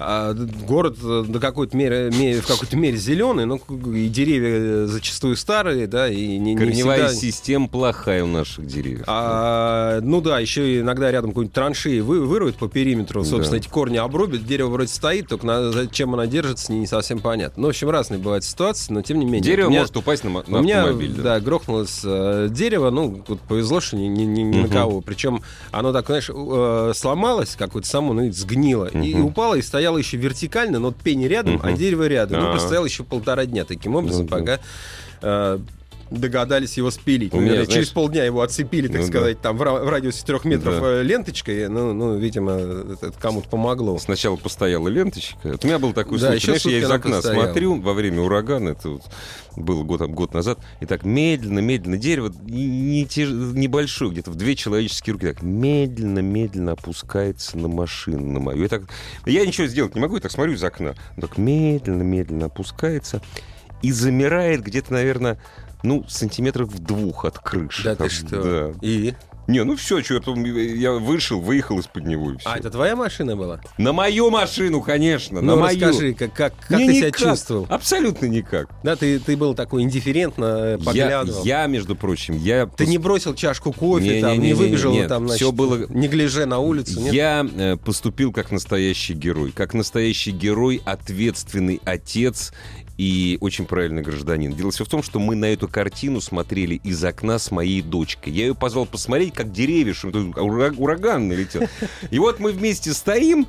[0.01, 5.89] А город э, до какой-то мере, в какой-то мере зеленый, но и деревья зачастую старые,
[5.89, 7.21] да, и не, Корневая не всегда...
[7.21, 9.05] система плохая у наших деревьев.
[9.09, 13.57] А, ну да, еще иногда рядом какую-нибудь траншеи вы, выруют по периметру, собственно, да.
[13.57, 17.63] эти корни обрубят, дерево вроде стоит, только на, зачем она держится, не, совсем понятно.
[17.63, 19.43] Ну, в общем, разные бывают ситуации, но тем не менее.
[19.43, 21.13] Дерево меня, может упасть на, на у меня, автомобиль.
[21.17, 24.69] Да, да грохнулось э, дерево, ну, тут повезло, что ни, ни, ни, ни угу.
[24.69, 25.01] на кого.
[25.01, 28.91] Причем оно так, знаешь, э, сломалось какое-то само, ну, и сгнило.
[28.93, 29.03] Угу.
[29.03, 32.41] И упало, и стояло еще вертикально, но пень рядом, а дерево рядом.
[32.41, 34.29] Ну, простоял еще полтора дня таким образом, uh-huh.
[34.29, 34.61] пока
[35.23, 35.59] э,
[36.11, 37.33] догадались его спилить.
[37.35, 37.69] У меня, знаешь...
[37.69, 39.43] Через полдня его отцепили, так ну, сказать, да.
[39.43, 41.01] там в, в радиусе трех метров да.
[41.01, 41.69] Э, ленточкой.
[41.69, 43.99] Ну, ну, видимо, это кому-то помогло.
[43.99, 45.37] Сначала постояла ленточка.
[45.45, 46.47] Вот у меня был такой да, случай.
[46.47, 47.45] Знаешь, я из окна постояла.
[47.45, 49.03] смотрю во время урагана, это вот
[49.57, 53.03] было год, год назад, и так медленно-медленно дерево, не, не,
[53.59, 58.63] небольшое, где-то в две человеческие руки, так медленно-медленно опускается на машину, на мою.
[58.63, 58.83] Я, так,
[59.27, 60.95] я ничего сделать не могу, я так смотрю из окна.
[61.17, 63.21] Он так медленно-медленно опускается
[63.83, 65.39] и замирает где-то, наверное,
[65.83, 67.85] ну, сантиметров в двух от крыши.
[67.85, 68.73] Да ты что?
[68.73, 68.79] Да.
[68.83, 69.15] И?
[69.49, 72.51] Не, ну все, что я вышел, выехал из-под него и все.
[72.51, 73.63] А это твоя машина была?
[73.79, 75.81] На мою машину, конечно, ну, на мою.
[75.81, 77.67] расскажи, как, как, как ты никак, себя чувствовал?
[77.71, 78.69] Абсолютно никак.
[78.83, 81.45] Да, ты, ты был такой индифферентно э, поглядывал.
[81.45, 82.67] Я, я, между прочим, я...
[82.67, 85.51] Ты не бросил чашку кофе, не, там, не, не, не выбежал нет, там, значит, все
[85.51, 85.87] было...
[85.89, 87.15] не гляже на улицу, нет?
[87.15, 89.53] Я э, поступил как настоящий герой.
[89.53, 92.53] Как настоящий герой, ответственный отец
[92.99, 94.53] и очень правильный гражданин.
[94.53, 98.33] Дело все в том, что мы на эту картину смотрели из окна с моей дочкой.
[98.33, 101.63] Я ее позвал посмотреть, как деревья, что ураган налетел.
[102.11, 103.47] И вот мы вместе стоим,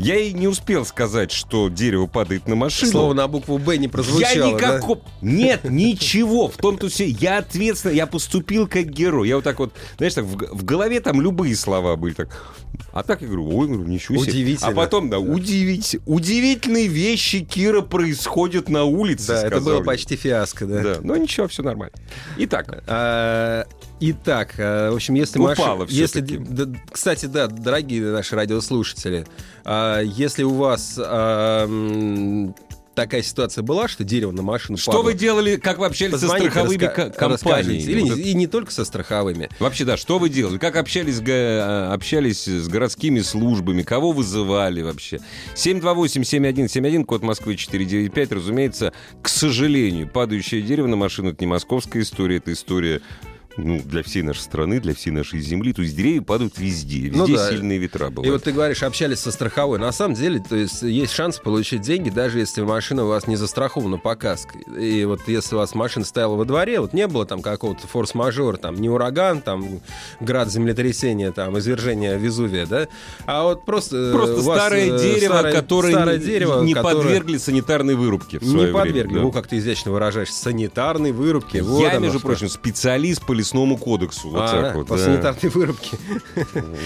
[0.00, 2.90] я ей не успел сказать, что дерево падает на машину.
[2.90, 4.96] Слово на букву «Б» не прозвучало, Я никакого...
[4.96, 5.02] Да?
[5.20, 6.48] Нет, ничего.
[6.48, 7.06] В том-то все.
[7.06, 9.28] Я ответственно, я поступил как герой.
[9.28, 12.14] Я вот так вот, знаешь, так в, в голове там любые слова были.
[12.14, 12.28] Так.
[12.92, 14.32] А так я говорю, ой, ничего себе.
[14.32, 14.70] Удивительно.
[14.70, 15.22] А потом, да, да.
[15.22, 20.82] Удивить, удивительные вещи, Кира, происходят на улице, Да, это было почти фиаско, да.
[20.82, 21.94] Да, но ничего, все нормально.
[22.38, 22.82] Итак.
[24.00, 25.98] А, итак, э, в общем, если Упало машина...
[25.98, 29.26] Если, да, кстати, да, дорогие наши радиослушатели,
[29.64, 31.68] а, если у вас а,
[32.94, 35.04] такая ситуация была, что дерево на машину Что падало.
[35.04, 37.82] вы делали, как вы общались Позвоните, со страховыми раска- компаниями?
[37.82, 39.48] Или Вот не- и не только со страховыми.
[39.58, 40.58] Вообще, да, что вы делали?
[40.58, 43.82] Как общались, га- общались с городскими службами?
[43.82, 45.20] Кого вызывали вообще?
[45.54, 48.32] 728-7171, код Москвы 495.
[48.32, 53.00] Разумеется, к сожалению, падающее дерево на машину— это не московская история, это история
[53.60, 55.72] ну, для всей нашей страны, для всей нашей земли.
[55.72, 57.00] То есть деревья падают везде.
[57.00, 57.50] Везде Ну да.
[57.50, 58.26] сильные ветра бывают.
[58.26, 59.78] И вот ты говоришь, общались со страховой.
[59.78, 63.36] На самом деле, то есть есть шанс получить деньги, даже если машина у вас не
[63.36, 64.58] застрахована по каске.
[64.78, 68.56] И вот если у вас машина стояла во дворе, вот не было там какого-то форс-мажора,
[68.56, 69.80] там не ураган, там
[70.20, 72.88] град землетрясения, там извержение Везувия, да,
[73.26, 74.10] а вот просто...
[74.12, 77.94] Просто у вас, старое э, дерево, старое- которое старое не, дерево, не которое- подвергли санитарной
[77.94, 79.14] вырубке Не подвергли, время.
[79.14, 79.20] да.
[79.22, 81.58] ну, как ты изящно выражаешься, санитарной вырубки.
[81.58, 84.28] Вот Я, оно между прочим, специалист по лесному кодексу.
[84.30, 84.86] Вот А, так вот.
[84.88, 85.04] по да.
[85.04, 85.96] санитарной вырубке.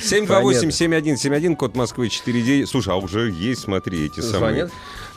[0.01, 2.69] 728-7171, код Москвы 49.
[2.69, 4.71] Слушай, а уже есть, смотри, эти самые Звонят?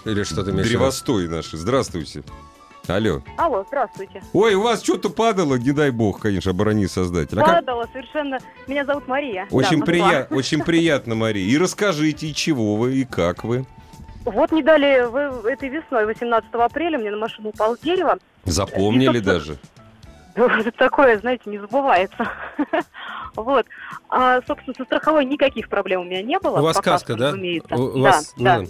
[0.05, 0.79] Или что ты имеешь в виду?
[0.79, 1.57] древостой наши.
[1.57, 2.23] Здравствуйте.
[2.88, 3.21] Алло.
[3.38, 4.21] Алло, здравствуйте.
[4.31, 7.38] Ой, у вас что-то падало, не дай бог, конечно, оборони создатель.
[7.39, 8.39] А как- Падала совершенно.
[8.67, 9.45] Меня зовут Мария.
[9.51, 10.27] Очень, Да, прия...
[10.31, 11.45] Очень приятно, Мария.
[11.45, 13.65] И расскажите, и чего вы, и как вы.
[14.23, 18.17] Вот не дали вы этой весной, 18 апреля, мне на машину упало дерево.
[18.45, 19.57] Запомнили И, собственно, даже.
[20.38, 22.28] Это такое, знаете, не забывается.
[23.36, 23.67] Вот.
[24.10, 26.58] А, собственно, со страховой никаких проблем у меня не было.
[26.60, 27.28] У вас каска, да?
[27.28, 27.76] разумеется.
[27.76, 28.60] У- у Да, вас- да.
[28.62, 28.67] ну,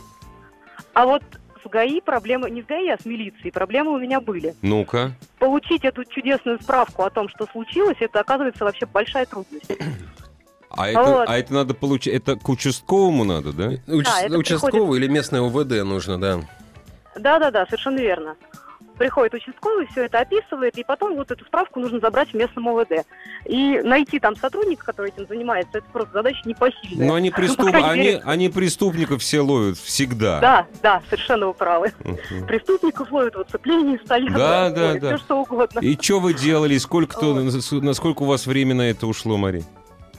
[0.93, 1.23] А вот
[1.63, 4.55] с ГАИ проблемы, не с ГАИ, а с милицией, проблемы у меня были.
[4.61, 5.13] Ну-ка.
[5.39, 9.71] Получить эту чудесную справку о том, что случилось, это оказывается вообще большая трудность.
[10.69, 11.29] А это, Вот.
[11.29, 12.13] а это надо получить...
[12.13, 13.67] Это к участковому надо, да?
[13.87, 16.39] Уч- Да, это участковый или местное УВД нужно, да.
[17.15, 18.35] Да-да-да, совершенно верно.
[18.97, 23.05] Приходит участковый, все это описывает, и потом вот эту справку нужно забрать в местном ОВД.
[23.45, 27.07] И найти там сотрудника, который этим занимается, это просто задача непосильная.
[27.07, 27.69] Но они, Ну, преступ...
[27.69, 30.39] крайней они, мере- они преступников все ловят всегда.
[30.39, 31.93] Да, да, совершенно вы правы.
[32.03, 32.47] Мгм.
[32.47, 35.15] Преступников ловят, вот цепление стоят, Да, да, да.
[35.15, 35.79] все что угодно.
[35.79, 36.77] И что вы делали?
[36.77, 37.83] Сколько то, Вот.
[37.83, 39.63] насколько у вас время на это ушло, Мари?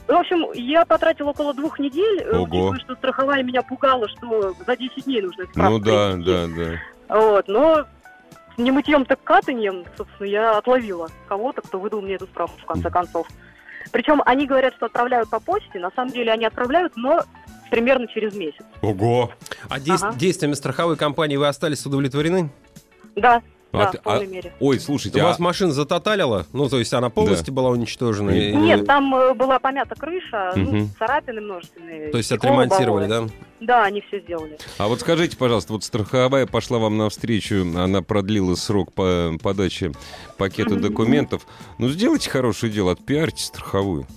[0.07, 2.43] В общем, я потратила около двух недель, э, Ого.
[2.45, 6.31] учитывая, что страховая меня пугала, что за 10 дней нужно справку Ну да, принести.
[6.31, 7.19] да, да.
[7.21, 7.85] Вот, но
[8.59, 12.89] не мытьем, так катаньем, собственно, я отловила кого-то, кто выдал мне эту справку, в конце
[12.89, 13.27] концов.
[13.91, 17.23] Причем они говорят, что отправляют по почте, на самом деле они отправляют, но
[17.71, 18.63] примерно через месяц.
[18.81, 19.31] Ого!
[19.69, 20.15] А дес- Ага.
[20.15, 22.49] действиями страховой компании вы остались удовлетворены?
[23.15, 23.41] Да,
[23.71, 24.53] да, ты- в полной а- мере.
[24.59, 26.45] Ой, слушайте, У а- вас машина затоталила?
[26.53, 28.31] Ну, то есть она полностью была уничтожена?
[28.31, 30.89] И- и- Нет, там э, была помята крыша, ну, Мгм.
[30.97, 32.11] царапины множественные.
[32.11, 33.27] То есть отремонтировали, да?
[33.59, 34.57] Да, они все сделали.
[34.77, 39.91] А вот скажите, пожалуйста, вот страховая пошла вам навстречу, она продлила срок по подаче
[40.37, 41.45] пакета документов.
[41.77, 44.07] Ну, сделайте хорошее дело, отпиарьте страховую.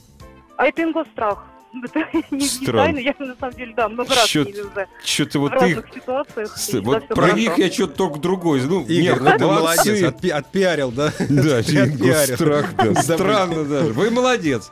[0.56, 1.44] А это ингосстрах.
[1.84, 2.82] Это не, не Странно.
[2.84, 5.52] тайна, я на самом деле, да, много раз Чё- с ними уже Что-то в вот
[5.54, 5.60] их...
[5.60, 6.56] разных ситуациях.
[6.58, 7.36] с- Вот про хорошо.
[7.36, 8.60] них я что-то только другой.
[8.62, 11.12] Ну, Игорь, нет, ну ты молодец, отпи- отпиарил, да?
[11.28, 12.34] Да, Отпиарил.
[12.36, 12.84] страх, да.
[12.90, 13.92] Да, Странно даже.
[13.92, 14.70] Вы молодец.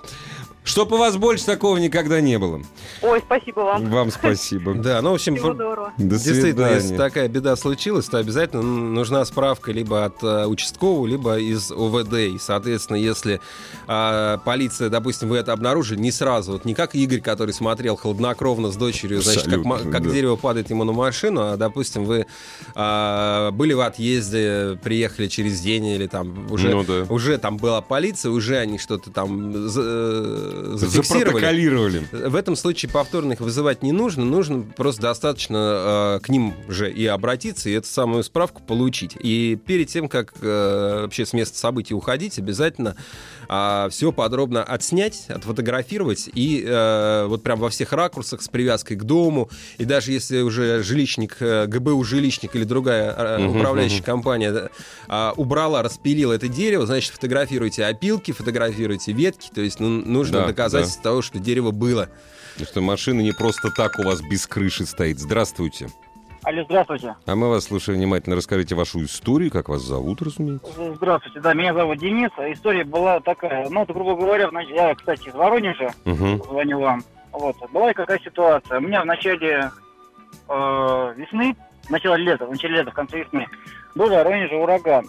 [0.63, 2.61] Чтоб у вас больше такого никогда не было.
[3.03, 3.91] Ой, спасибо вам.
[3.91, 4.75] Вам спасибо.
[4.75, 5.93] Да, ну, в общем, Всего здорово.
[5.97, 11.39] До Действительно, если такая беда случилась, то обязательно нужна справка либо от э, участкового, либо
[11.39, 12.13] из ОВД.
[12.15, 13.41] И, соответственно, если
[13.87, 18.71] а, полиция, допустим, вы это обнаружили, не сразу, вот не как Игорь, который смотрел хладнокровно
[18.71, 20.11] с дочерью, значит, как, Абсолютно, как да.
[20.11, 22.27] дерево падает ему на машину, а, допустим, вы
[22.75, 27.07] а, были в отъезде, приехали через день или там уже, Ну да.
[27.09, 31.25] уже там была полиция, уже они что-то там за- э, зафиксировали.
[31.25, 32.07] Запротоколировали.
[32.13, 36.91] В этом случае повторно их вызывать не нужно, нужно просто достаточно э, к ним же
[36.91, 39.17] и обратиться, и эту самую справку получить.
[39.21, 42.97] И перед тем, как э, вообще с места событий уходить, обязательно
[43.91, 49.51] все подробно отснять, отфотографировать, и э, вот прям во всех ракурсах с привязкой к дому,
[49.79, 54.05] и даже если уже жилищник, э, ГБУ жилищник или другая э, Мгм, управляющая мгм.
[54.05, 54.69] компания да,
[55.09, 60.49] а, убрала, распилила это дерево, значит, фотографируйте опилки, фотографируйте ветки, то есть ну, нужно Да,
[60.49, 62.09] доказательство того, что дерево было.
[62.63, 65.19] Что машина не просто так у вас без крыши стоит.
[65.19, 65.89] Здравствуйте.
[66.43, 67.17] Алло, здравствуйте.
[67.27, 68.35] А мы вас слушаем внимательно.
[68.37, 70.73] Расскажите вашу историю, как вас зовут, разумеется.
[70.97, 72.31] Здравствуйте, да, меня зовут Денис.
[72.39, 76.45] История была такая, ну, это, грубо говоря, в нач- я, кстати, из Воронежа, Угу.
[76.51, 77.05] звоню вам.
[77.33, 78.79] Вот, была какая ситуация.
[78.79, 79.71] У меня в начале
[80.49, 83.47] э, весны, в начале лета, в начале лета, в конце весны,
[83.95, 85.07] был в Воронеже ураган.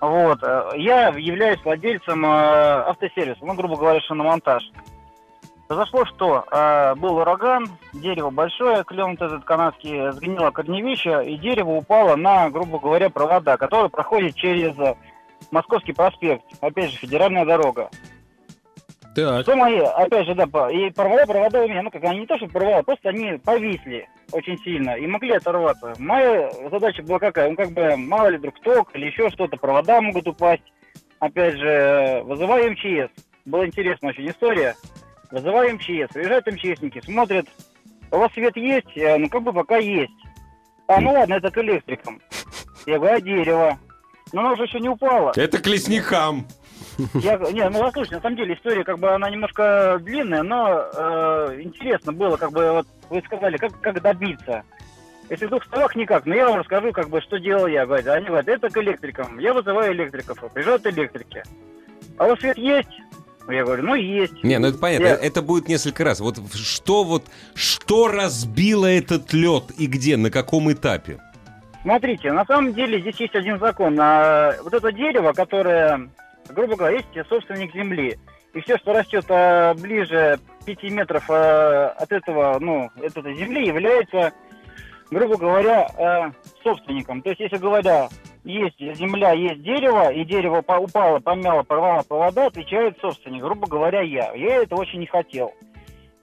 [0.00, 4.62] Вот, э, я являюсь владельцем э, автосервиса, ну, грубо говоря, шиномонтаж.
[5.68, 6.44] Произошло что?
[6.50, 12.78] Э, был ураган, дерево большое, клен этот канадский, сгнило корневище, и дерево упало на, грубо
[12.78, 14.74] говоря, провода, которые проходят через
[15.50, 17.90] Московский проспект, опять же, федеральная дорога.
[19.14, 19.42] Так.
[19.42, 22.36] Что мои, опять же, да, и провода, провода у меня, ну как, они не то,
[22.36, 25.94] что порвало, просто они повисли очень сильно и могли оторваться.
[25.98, 27.50] Моя задача была какая?
[27.50, 30.62] Ну, как бы, мало ли вдруг ток или еще что-то, провода могут упасть.
[31.18, 33.10] Опять же, вызываю МЧС.
[33.44, 34.76] Была интересная очень история.
[35.30, 36.14] Вызываю МЧС.
[36.14, 37.46] Приезжают МЧСники, смотрят,
[38.12, 38.88] у вас свет есть?
[38.94, 40.12] Ну, как бы пока есть.
[40.86, 42.20] А, ну ладно, это к электрикам.
[42.86, 43.78] Я говорю, а дерево?
[44.32, 45.32] Но оно уже еще не упало.
[45.36, 46.46] Это к лесникам.
[47.14, 51.60] Я, не, ну послушайте, на самом деле история как бы она немножко длинная, но э,
[51.60, 54.62] интересно было, как бы вот вы сказали, как, как добиться.
[55.28, 57.86] Если в двух словах никак, но я вам расскажу, как бы, что делал я.
[57.86, 59.38] Говорят, они говорят, это к электрикам.
[59.38, 61.44] Я вызываю электриков, приезжают электрики.
[62.18, 63.00] А у вас свет есть?
[63.48, 64.42] Я говорю, ну есть.
[64.42, 65.14] Не, ну это понятно, я...
[65.14, 66.20] это будет несколько раз.
[66.20, 71.20] Вот что вот, что разбило этот лед и где, на каком этапе?
[71.82, 73.96] Смотрите, на самом деле здесь есть один закон.
[73.98, 76.10] А, вот это дерево, которое,
[76.52, 78.18] грубо говоря, есть собственник земли.
[78.52, 83.66] И все, что растет а, ближе 5 метров а, от этого, ну, от этой земли,
[83.66, 84.32] является,
[85.10, 86.32] грубо говоря, а,
[86.62, 87.22] собственником.
[87.22, 88.08] То есть, если говоря,
[88.44, 94.32] есть земля, есть дерево, и дерево упало, помяло, порвало провода, отвечает собственник, грубо говоря, я.
[94.34, 95.52] Я это очень не хотел.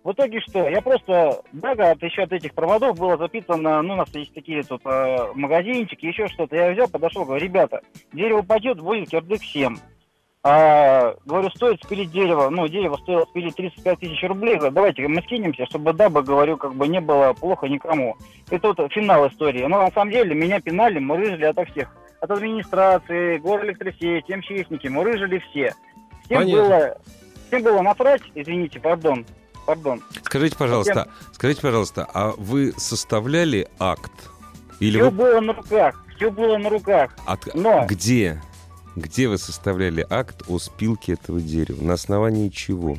[0.04, 0.70] В итоге что?
[0.70, 4.64] Я просто, благо, от еще от этих проводов было запитано, ну, у нас есть такие
[4.64, 6.56] тут э, магазинчики, еще что-то.
[6.56, 7.82] Я взял, подошел, говорю, ребята,
[8.14, 9.78] дерево пойдет, будет кирдык всем.
[10.50, 15.22] А, говорю, стоит спилить дерево, ну, дерево стоило спилить 35 тысяч рублей, говорю, давайте мы
[15.24, 18.16] скинемся, чтобы дабы, говорю, как бы не было плохо никому.
[18.50, 19.66] Это вот финал истории.
[19.66, 21.90] Но на самом деле меня пинали, мы рыжили ото всех.
[22.22, 25.76] От администрации, горэлектросети, МЧСники, мы рыжили все.
[26.24, 26.98] Всем было,
[27.48, 29.26] всем было насрать, извините, пардон,
[29.66, 30.02] пардон.
[30.24, 31.34] Скажите, пожалуйста, Всем...
[31.34, 34.14] скажите, пожалуйста, а вы составляли акт?
[34.80, 35.12] Или все вы...
[35.12, 37.12] было на руках, все было на руках.
[37.26, 37.54] От...
[37.54, 37.86] Но...
[37.86, 38.42] Где?
[38.98, 41.84] Где вы составляли акт о спилке этого дерева?
[41.84, 42.98] На основании чего?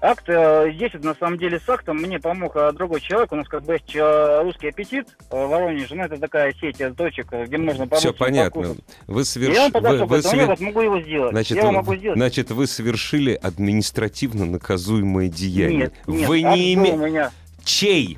[0.00, 3.30] Акт, э, здесь на самом деле с актом мне помог э, другой человек.
[3.30, 5.94] У нас как бы есть э, русский аппетит в Воронеже.
[5.94, 8.00] Ну, это такая сеть точек, где можно помочь.
[8.00, 8.74] Все понятно.
[9.06, 9.54] Вы соверш...
[9.54, 10.48] Я вам подошел, вы, вы свер...
[10.48, 11.32] я могу его сделать.
[11.32, 12.16] Значит, я вы, могу сделать.
[12.16, 15.78] Значит, вы совершили административно наказуемое деяние.
[15.78, 16.96] Нет, нет, вы не имеете...
[16.96, 17.32] Меня...
[17.64, 18.16] Чей?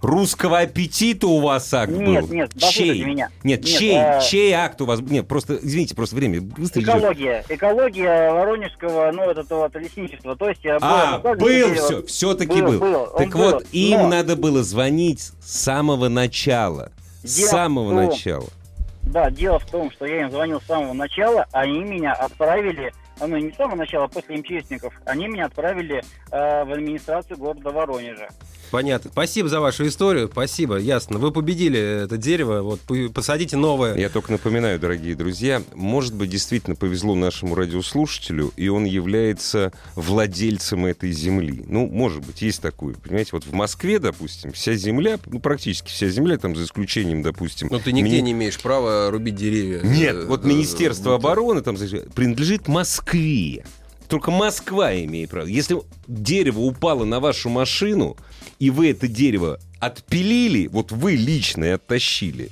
[0.00, 2.34] Русского аппетита у вас акт нет, был?
[2.34, 3.02] Нет, чей?
[3.04, 3.30] меня.
[3.42, 4.20] Нет, нет чей, а...
[4.20, 5.00] чей акт у вас?
[5.00, 7.40] Нет, просто, извините, просто время быстро Экология.
[7.40, 7.50] Идет.
[7.50, 10.36] Экология Воронежского, ну, вот этого лесничества.
[10.36, 12.78] То есть, э, а, был, был все, все-таки был.
[12.78, 13.06] был.
[13.06, 13.62] Так Он вот, был.
[13.72, 14.08] им Но...
[14.08, 16.92] надо было звонить с самого начала.
[17.24, 18.48] Дело с самого том, начала.
[19.02, 23.36] Да, дело в том, что я им звонил с самого начала, они меня отправили ну
[23.36, 28.28] не с самого начала, а после МЧСников, они меня отправили э, в администрацию города Воронежа.
[28.70, 29.10] Понятно.
[29.12, 30.28] Спасибо за вашу историю.
[30.30, 30.76] Спасибо.
[30.76, 31.18] Ясно.
[31.18, 32.62] Вы победили это дерево.
[32.62, 32.80] Вот
[33.12, 33.96] посадите новое.
[33.96, 40.86] Я только напоминаю, дорогие друзья, может быть, действительно повезло нашему радиослушателю, и он является владельцем
[40.86, 41.64] этой земли.
[41.66, 42.94] Ну, может быть, есть такое.
[42.94, 47.68] Понимаете, вот в Москве, допустим, вся земля, ну, практически вся земля, там, за исключением, допустим...
[47.70, 48.22] Но ты нигде ми...
[48.22, 49.80] не имеешь права рубить деревья.
[49.82, 51.76] Нет, э, вот Министерство обороны там
[52.14, 53.64] принадлежит Москве.
[54.08, 55.46] Только Москва имеет право.
[55.46, 58.16] Если дерево упало на вашу машину,
[58.58, 62.50] и вы это дерево отпилили, вот вы лично и оттащили,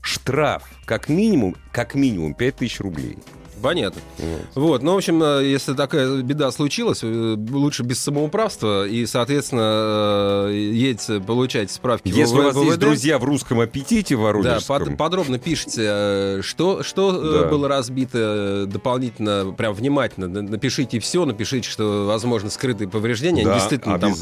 [0.00, 3.18] штраф как минимум, как минимум 5000 рублей.
[3.62, 4.02] Понятно.
[4.18, 4.40] Вот.
[4.54, 4.82] вот.
[4.82, 10.70] Ну, в общем, э, если такая беда случилась, э, лучше без самоуправства и, соответственно, э,
[10.72, 12.64] едете получать справки Если в, у вас ВВД.
[12.66, 14.78] есть друзья в русском аппетите воронежском.
[14.78, 17.48] Да, под, подробно пишите, что, что да.
[17.48, 20.26] было разбито дополнительно, прям внимательно.
[20.26, 23.44] Напишите все, напишите, что, возможно, скрытые повреждения.
[23.44, 24.14] Да, действительно там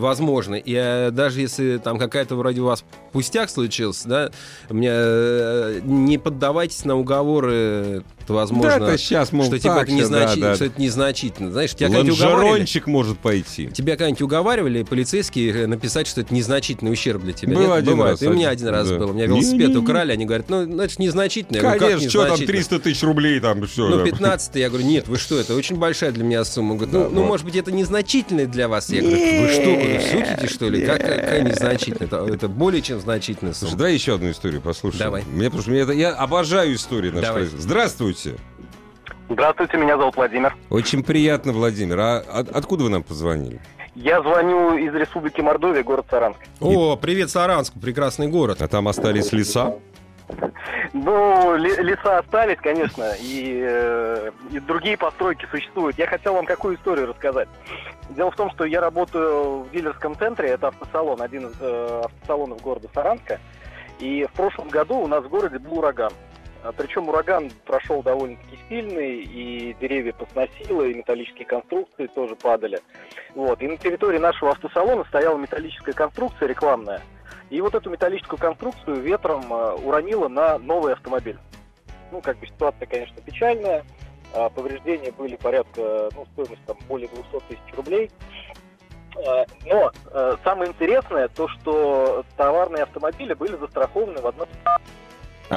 [0.00, 0.54] возможно.
[0.54, 4.30] И даже если там какая-то вроде у вас пустяк случился, да,
[4.70, 4.92] мне
[5.84, 10.38] не поддавайтесь на уговоры возможно, да, это сейчас, мол, что, типа, это незнач...
[10.38, 10.54] да, да.
[10.54, 11.52] что это незначительно.
[11.52, 12.82] Знаешь, тебя как-нибудь уговаривали...
[12.86, 13.68] может пойти.
[13.68, 17.54] Тебя как-нибудь уговаривали полицейские написать, что это незначительный ущерб для тебя?
[17.54, 17.72] Был Нет?
[17.72, 18.12] один Бывает.
[18.12, 18.22] раз.
[18.22, 18.98] И у меня один раз да.
[18.98, 19.10] был.
[19.10, 21.60] У меня велосипед не, не, украли, они говорят, ну, ну это незначительно.
[21.60, 23.88] Конечно, говорю, что там 300 тысяч рублей там, все.
[23.88, 26.74] Ну, 15 я говорю, нет, вы что, это очень большая для меня сумма.
[26.74, 27.28] Говорят, ну, да, ну, вот.
[27.28, 28.90] может быть, это незначительное для вас?
[28.90, 30.84] Я говорю, вы что, вы шутите, что ли?
[30.84, 32.06] Как, какая незначительная?
[32.06, 33.70] Это, это более чем значительная сумма.
[33.70, 35.04] Слушай, давай еще одну историю послушаем.
[35.04, 35.24] Давай.
[35.24, 37.48] Мне, потому что это, я обожаю истории нашей.
[38.12, 38.38] Здравствуйте.
[39.28, 40.54] Здравствуйте, меня зовут Владимир.
[40.68, 41.98] Очень приятно, Владимир.
[41.98, 43.60] А от, откуда вы нам позвонили?
[43.94, 46.38] Я звоню из Республики Мордовия, город Саранск.
[46.60, 48.62] О, привет, Саранск, прекрасный город.
[48.62, 49.76] А там остались леса?
[50.92, 55.98] Ну, леса остались, конечно, и, э, и другие постройки существуют.
[55.98, 57.48] Я хотел вам какую историю рассказать.
[58.10, 62.60] Дело в том, что я работаю в дилерском центре, это автосалон, один из э, автосалонов
[62.60, 63.40] города Саранска.
[63.98, 66.12] И в прошлом году у нас в городе был ураган.
[66.62, 72.80] А, причем ураган прошел довольно-таки сильный, и деревья посносило, и металлические конструкции тоже падали.
[73.34, 73.60] Вот.
[73.60, 77.00] И на территории нашего автосалона стояла металлическая конструкция рекламная.
[77.50, 81.38] И вот эту металлическую конструкцию ветром а, уронило на новый автомобиль.
[82.12, 83.84] Ну, как бы ситуация, конечно, печальная.
[84.32, 88.10] А, повреждения были порядка, ну, стоимость там более 200 тысяч рублей.
[89.66, 89.92] Но
[90.42, 94.48] самое интересное то, что товарные автомобили были застрахованы в одном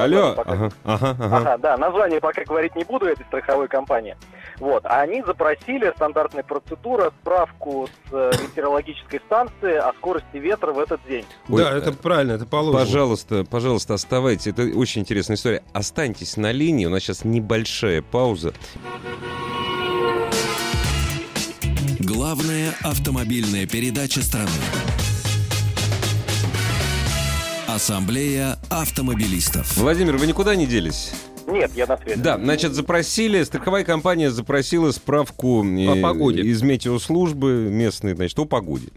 [0.03, 0.51] Алло, пока...
[0.51, 1.37] ага, ага, ага.
[1.37, 4.15] ага, да, название пока говорить не буду этой страховой компании.
[4.59, 10.79] Вот, а они запросили стандартная процедура, справку с э, метеорологической станции о скорости ветра в
[10.79, 11.25] этот день.
[11.49, 12.79] Ой, да, это правильно, это положено.
[12.79, 14.47] Пожалуйста, пожалуйста, оставайтесь.
[14.47, 15.63] Это очень интересная история.
[15.73, 18.53] Останьтесь на линии, у нас сейчас небольшая пауза.
[21.99, 24.51] Главная автомобильная передача страны.
[27.75, 29.75] Ассамблея автомобилистов.
[29.75, 31.11] Владимир, вы никуда не делись?
[31.45, 32.21] Нет, я на связи.
[32.21, 36.41] Да, значит, запросили, страховая компания запросила справку О погоде.
[36.41, 38.87] из метеослужбы местной, значит, о погоде.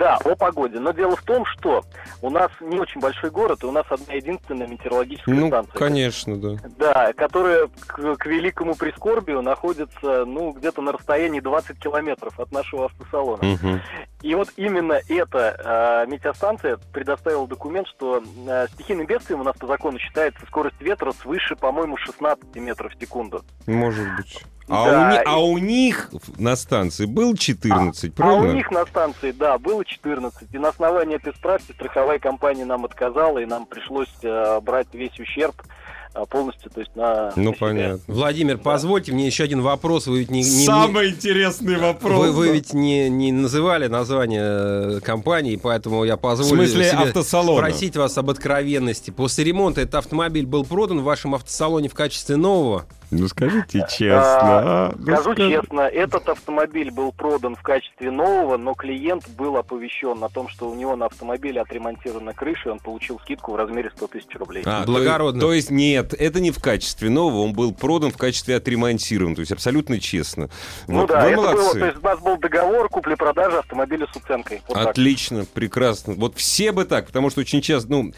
[0.00, 0.80] Да, о погоде.
[0.80, 1.82] Но дело в том, что
[2.20, 5.78] у нас не очень большой город, и у нас одна единственная метеорологическая ну, станция.
[5.78, 6.56] конечно, да.
[6.78, 12.86] Да, которая к, к великому прискорбию находится, ну, где-то на расстоянии 20 километров от нашего
[12.86, 13.52] автосалона.
[13.54, 13.80] Угу.
[14.22, 19.66] И вот именно эта э, метеостанция предоставила документ, что э, стихийным бедствием у нас по
[19.66, 23.42] закону считается скорость ветра свыше, по-моему, 16 метров в секунду.
[23.66, 24.44] Может быть.
[24.68, 28.48] А, Да, у, ни- и- а у них на станции был 14, А правильно?
[28.50, 30.48] у них на станции, да, было 14.
[30.54, 35.18] И на основании этой справки страховая компания нам отказала, и нам пришлось э, брать весь
[35.18, 35.54] ущерб
[36.28, 37.32] полностью, то есть на...
[37.36, 37.66] Ну, на себя.
[37.66, 38.00] понятно.
[38.14, 40.06] Владимир, позвольте мне еще один вопрос.
[40.06, 42.18] Вы ведь не, не- не- Самый интересный вопрос.
[42.18, 42.52] вы, вы да.
[42.52, 44.42] ведь не, не называли название
[44.96, 47.58] э, компании, поэтому я В позволю смысле себе автосалона?
[47.66, 49.10] спросить вас об откровенности.
[49.10, 52.86] После ремонта этот автомобиль был продан в вашем автосалоне в качестве нового?
[53.10, 54.40] Ну скажите А, честно.
[54.42, 54.94] а?
[54.96, 55.50] Ну, Скажу скажи.
[55.50, 60.70] честно, этот автомобиль был продан в качестве нового, но клиент был оповещен о том, что
[60.70, 64.62] у него на автомобиле отремонтирована крыша, и он получил скидку в размере 100 тысяч рублей.
[64.64, 65.40] А, Благородно.
[65.40, 69.34] То, то есть нет, это не в качестве нового, он был продан в качестве отремонтирован,
[69.34, 70.48] то есть абсолютно честно.
[70.86, 71.78] ну Вот, да, вы это было, молодцы.
[71.80, 74.62] то есть у нас был договор купли-продажи автомобиля с уценкой.
[74.68, 74.86] Вот так.
[74.88, 76.14] Отлично, прекрасно.
[76.14, 78.12] Вот все бы так, потому что очень часто, ну,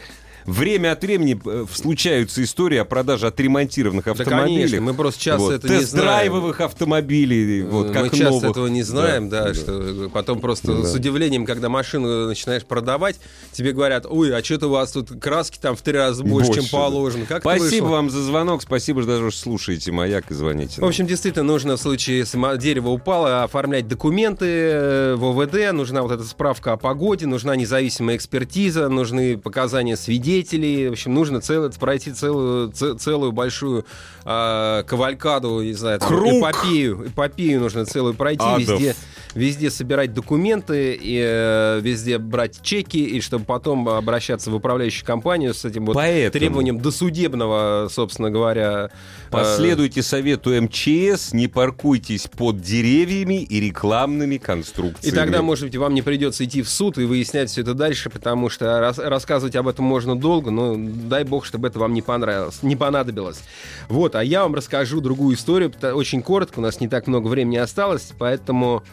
[0.45, 4.55] время от времени э, случаются истории о продаже отремонтированных Да, автомобилей.
[4.55, 5.81] конечно, мы просто часто Вот, это не знаем.
[5.83, 8.51] Тест-драйвовых автомобилей, вот, мы как часто новых.
[8.51, 9.53] этого не знаем, да, Да.
[9.53, 10.83] что потом просто Да.
[10.87, 13.19] с удивлением, когда машину начинаешь продавать,
[13.51, 16.61] тебе говорят, ой, а что-то у вас тут краски там в три раза больше, Больше,
[16.61, 16.77] чем да.
[16.77, 17.25] положено.
[17.25, 20.75] Как Спасибо вам за звонок, спасибо, что даже слушаете «Маяк» и звоните.
[20.75, 20.89] В нам.
[20.89, 26.11] общем, действительно, нужно в случае, если дерево упало, оформлять документы э, в ОВД, нужна вот
[26.11, 30.32] эта справка о погоде, нужна независимая экспертиза, нужны показания свидетелей.
[30.41, 33.85] В общем, нужно цело- пройти целую, целую большую
[34.25, 36.33] э, кавалькаду, не знаю, там, Круг.
[36.33, 37.07] эпопею.
[37.07, 38.59] Эпопею нужно целую пройти, Адов.
[38.79, 38.95] везде,
[39.35, 45.53] везде собирать документы, и э, везде брать чеки, и чтобы потом обращаться в управляющую компанию
[45.53, 52.61] с этим вот Поэтому требованием досудебного, собственно говоря, э, Последуйте совету МЧС, не паркуйтесь под
[52.61, 55.11] деревьями и рекламными конструкциями.
[55.11, 58.09] И тогда, может быть, вам не придется идти в суд и выяснять все это дальше,
[58.09, 62.01] потому что рас- рассказывать об этом можно долго, но дай бог, чтобы это вам не
[62.01, 63.41] понравилось, не понадобилось.
[63.89, 67.57] Вот, а я вам расскажу другую историю, очень коротко, у нас не так много времени
[67.57, 68.83] осталось, поэтому...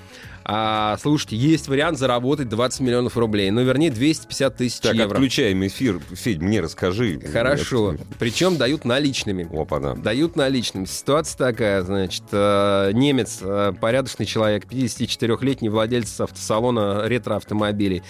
[0.52, 5.14] а, слушайте, есть вариант заработать 20 миллионов рублей, ну, вернее, 250 тысяч Так, евро.
[5.14, 6.00] отключаем эфир.
[6.10, 7.20] Федь, мне расскажи.
[7.20, 7.94] Хорошо.
[8.18, 9.48] Причем дают наличными.
[9.56, 9.94] Опа-на.
[9.94, 10.86] Дают наличными.
[10.86, 18.02] Ситуация такая, значит, э, немец, э, порядочный человек, 54-летний владелец автосалона ретро-автомобилей.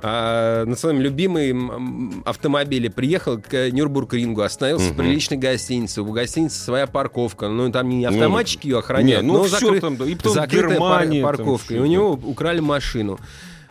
[0.00, 4.96] А, на своем любимом автомобиле приехал к Нюрбург-рингу, остановился в Мгм.
[4.98, 6.02] приличной гостинице.
[6.02, 7.48] У гостиницы своя парковка.
[7.48, 10.34] Ну, там не автоматчики ее Не, охраняют, ну но всё закры- там, да, и потом
[10.34, 11.74] закрытая Германия пар- там парковка.
[11.74, 13.18] И всё, у него украли машину.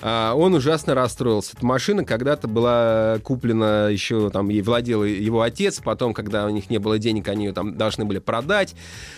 [0.02, 1.54] А, он ужасно расстроился.
[1.56, 6.70] Эта машина когда-то была куплена еще, там, ей владел его отец, потом, когда у них
[6.70, 8.76] не было денег, они ее там должны были продать.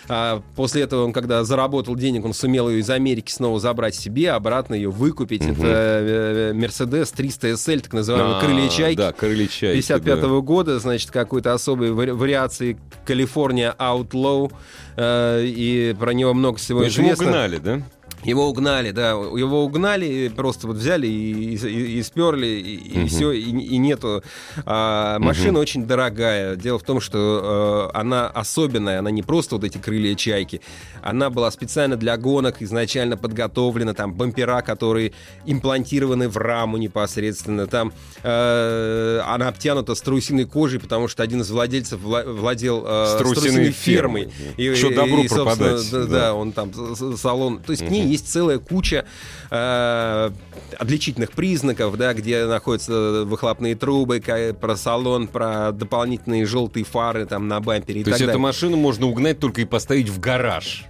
[0.08, 4.30] А, после этого он, когда заработал денег, он сумел ее из Америки снова забрать себе,
[4.32, 5.42] обратно ее выкупить.
[5.42, 8.96] Это э, Mercedes 300 SL, так называемый, А, крылья чайки.
[8.98, 9.76] Да, крылья чайки.
[9.76, 14.50] 55 года, значит, какой-то особой вари- вариации California Outlaw,
[14.96, 16.86] э, и про него много всего да.
[16.86, 17.26] Почему известно.
[17.26, 17.82] гнали, да?
[18.24, 23.00] Его угнали, да, его угнали, просто вот взяли и, и, и сперли, и, угу.
[23.00, 24.22] и все, и, и нету.
[24.66, 25.60] А, машина угу.
[25.60, 26.56] очень дорогая.
[26.56, 30.60] Дело в том, что э, она особенная, она не просто вот эти крылья чайки,
[31.02, 35.12] она была специально для гонок изначально подготовлена, там бампера, которые
[35.46, 37.92] имплантированы в раму непосредственно, там
[38.22, 44.30] э, она обтянута страусиной кожей, потому что один из владельцев владел э, страусиной фермой.
[44.58, 45.90] И, Что добро и, пропадать.
[45.90, 46.06] Да, да.
[46.06, 46.70] да, он там
[47.16, 47.88] салон, то есть угу.
[47.88, 49.04] к ней есть целая куча
[49.50, 50.30] э,
[50.78, 54.20] отличительных признаков, да, где находятся выхлопные трубы,
[54.60, 58.32] про салон, про дополнительные желтые фары там на бампере и То так есть далее.
[58.34, 60.84] эту машину можно угнать только и поставить в гараж.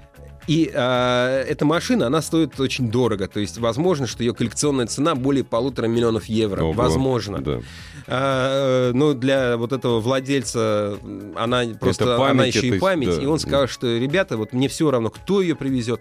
[0.46, 3.28] И э, эта машина, она стоит очень дорого.
[3.28, 6.62] То есть, возможно, что ее коллекционная цена более полутора миллионов евро.
[6.62, 7.38] Ого, возможно.
[7.40, 7.60] Да.
[8.08, 10.98] А, ну, для вот этого владельца
[11.36, 13.16] она просто память, она еще и память.
[13.16, 16.00] Да, и он сказал, что ребята, вот мне все равно, кто ее привезет,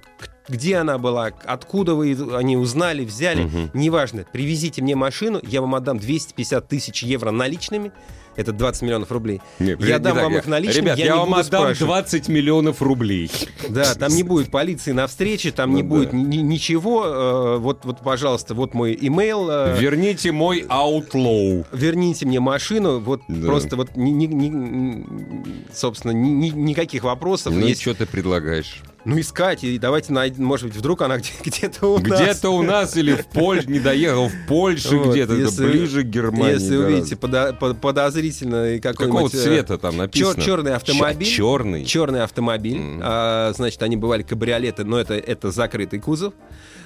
[0.49, 3.69] где она была, откуда вы они узнали, взяли, угу.
[3.73, 4.25] неважно.
[4.31, 7.91] Привезите мне машину, я вам отдам 250 тысяч евро наличными
[8.39, 9.41] это 20 миллионов рублей.
[9.59, 11.79] Нет, я дам так, вам их наличными, Ребят, я, я не вам отдам спрашивать.
[11.79, 13.29] 20 миллионов рублей.
[13.67, 15.89] Да, там не будет полиции на встрече, там ну, не да.
[15.89, 17.05] будет ни, ничего.
[17.05, 19.49] Э, вот, вот, пожалуйста, вот мой имейл.
[19.49, 21.65] Э, Верните мой Outlaw.
[21.73, 22.99] Верните мне машину.
[22.99, 23.45] Вот Да.
[23.45, 27.53] просто вот, ни, ни- ни- собственно, ни- ни- никаких вопросов.
[27.53, 28.81] Ну и Есть- что ты предлагаешь?
[29.05, 32.21] Ну, искать, и давайте найдем, может быть, вдруг она где- где-то у нас.
[32.21, 36.03] Где-то у нас или в Польше, не доехал в Польше Вот, где-то, это если- ближе
[36.03, 36.53] к Германии.
[36.55, 36.87] Если гораздо.
[36.93, 40.41] увидите подо- по- подозрительно Какого э, цвета там написано?
[40.41, 41.27] черный автомобиль.
[41.27, 41.85] Чё- Черный.
[41.85, 42.77] Черный автомобиль.
[42.79, 42.99] Мгм.
[43.03, 46.33] А, значит, они бывали кабриолеты, но это, это закрытый кузов.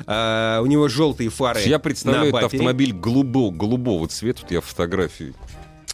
[0.06, 1.62] А, у него желтые фары.
[1.66, 2.46] Я представляю бампере.
[2.60, 4.42] автомобиль голубого, голубого цвета.
[4.44, 5.34] Вот я фотографии.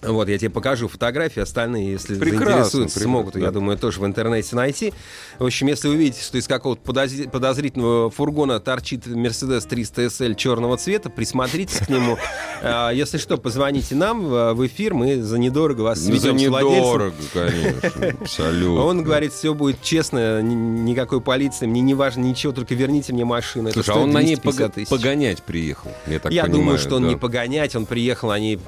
[0.02, 3.40] Вот, я тебе покажу фотографии, остальные, если Прекрасно, заинтересуются, прекрасно, смогут, да.
[3.42, 4.94] я думаю, тоже в интернете найти.
[5.40, 10.36] В общем, если вы видите, что из какого-то подоз- подозрительного фургона торчит Mercedes 300 SL
[10.36, 12.18] черного цвета, присмотритесь к нему.
[12.62, 16.78] А, Если что, позвоните нам в эфир, мы за недорого вас за сведем с владельцем.
[16.84, 18.08] недорого, конечно.
[18.22, 18.84] Абсолютно.
[18.86, 23.24] Он говорит, все будет честно, ни- никакой полиции, мне не важно ничего, только верните мне
[23.24, 23.72] машину.
[23.72, 24.90] Слушай, а он на ней 250 пога- тысяч.
[24.90, 26.62] погонять приехал, я так Я понимаю.
[26.64, 28.60] думаю, что он не погонять, он приехал, они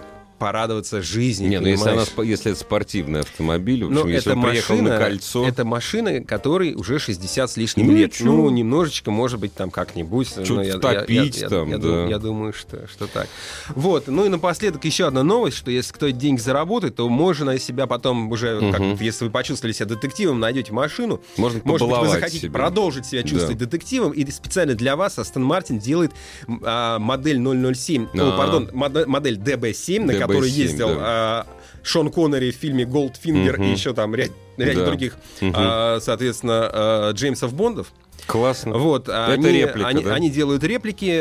[0.42, 1.48] порадоваться жизни.
[1.50, 4.74] Не, ну если, она, если это спортивный автомобиль, в общем, Ну, если это он приехал
[4.76, 5.48] машина, на кольцо...
[5.48, 8.12] Это машины, которые уже 60 с лишним Ну, лет.
[8.12, 8.26] чё?
[8.26, 10.30] Ну, немножечко, может быть, там как-нибудь.
[10.34, 11.82] Чё-то но я- я- я- там, я да.
[11.84, 13.28] дум- Я думаю, что, что так.
[13.76, 14.08] Вот.
[14.08, 18.32] Ну и напоследок еще одна новость, что если кто-то деньги заработает, то можно себя потом
[18.32, 18.92] уже, как Мгм.
[18.94, 22.54] вот если вы почувствовали себя детективом, найдете машину, Можно может быть, вы захотите себя.
[22.54, 26.12] продолжить себя чувствовать детективом, и специально для вас Астон Мартин делает
[26.64, 28.30] а, модель 007, А.
[28.34, 30.96] о, пардон, модель DB7, на DB7, которой ездил да.
[31.00, 31.48] а,
[31.84, 33.64] Шон Коннери в фильме «Голдфингер» Мгм.
[33.64, 34.86] и еще там ряд, ряд Да.
[34.86, 37.88] других, а, соответственно, а, Джеймсов Бондов.
[38.28, 38.78] Классно.
[38.78, 40.14] Вот, Это они, реплика, они, да?
[40.14, 41.20] они делают реплики,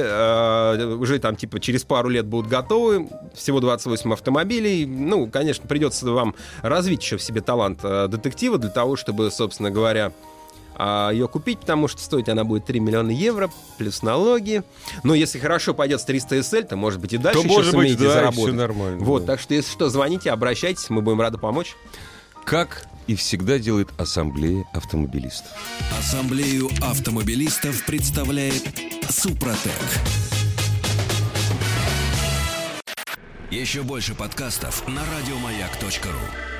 [0.98, 4.84] уже там типа через пару лет будут готовы, всего 28 автомобилей.
[4.84, 10.12] Ну, конечно, придется вам развить еще в себе талант детектива для того, чтобы, собственно говоря,
[11.12, 14.62] ее купить, потому что стоить она будет 3 миллиона евро, плюс налоги.
[15.02, 17.74] Но если хорошо пойдет с 300 SL, то, может быть, и дальше То, еще может
[17.74, 18.44] быть, сумеете да, заработать.
[18.44, 19.04] все нормально.
[19.04, 19.32] Вот, да.
[19.32, 21.76] так что, если что, звоните, обращайтесь, мы будем рады помочь.
[22.44, 25.50] Как и всегда делает Ассамблея автомобилистов.
[25.98, 28.62] Ассамблею автомобилистов представляет
[29.08, 29.72] Супротек.
[33.50, 36.59] Еще больше подкастов на радиомаяк.ру.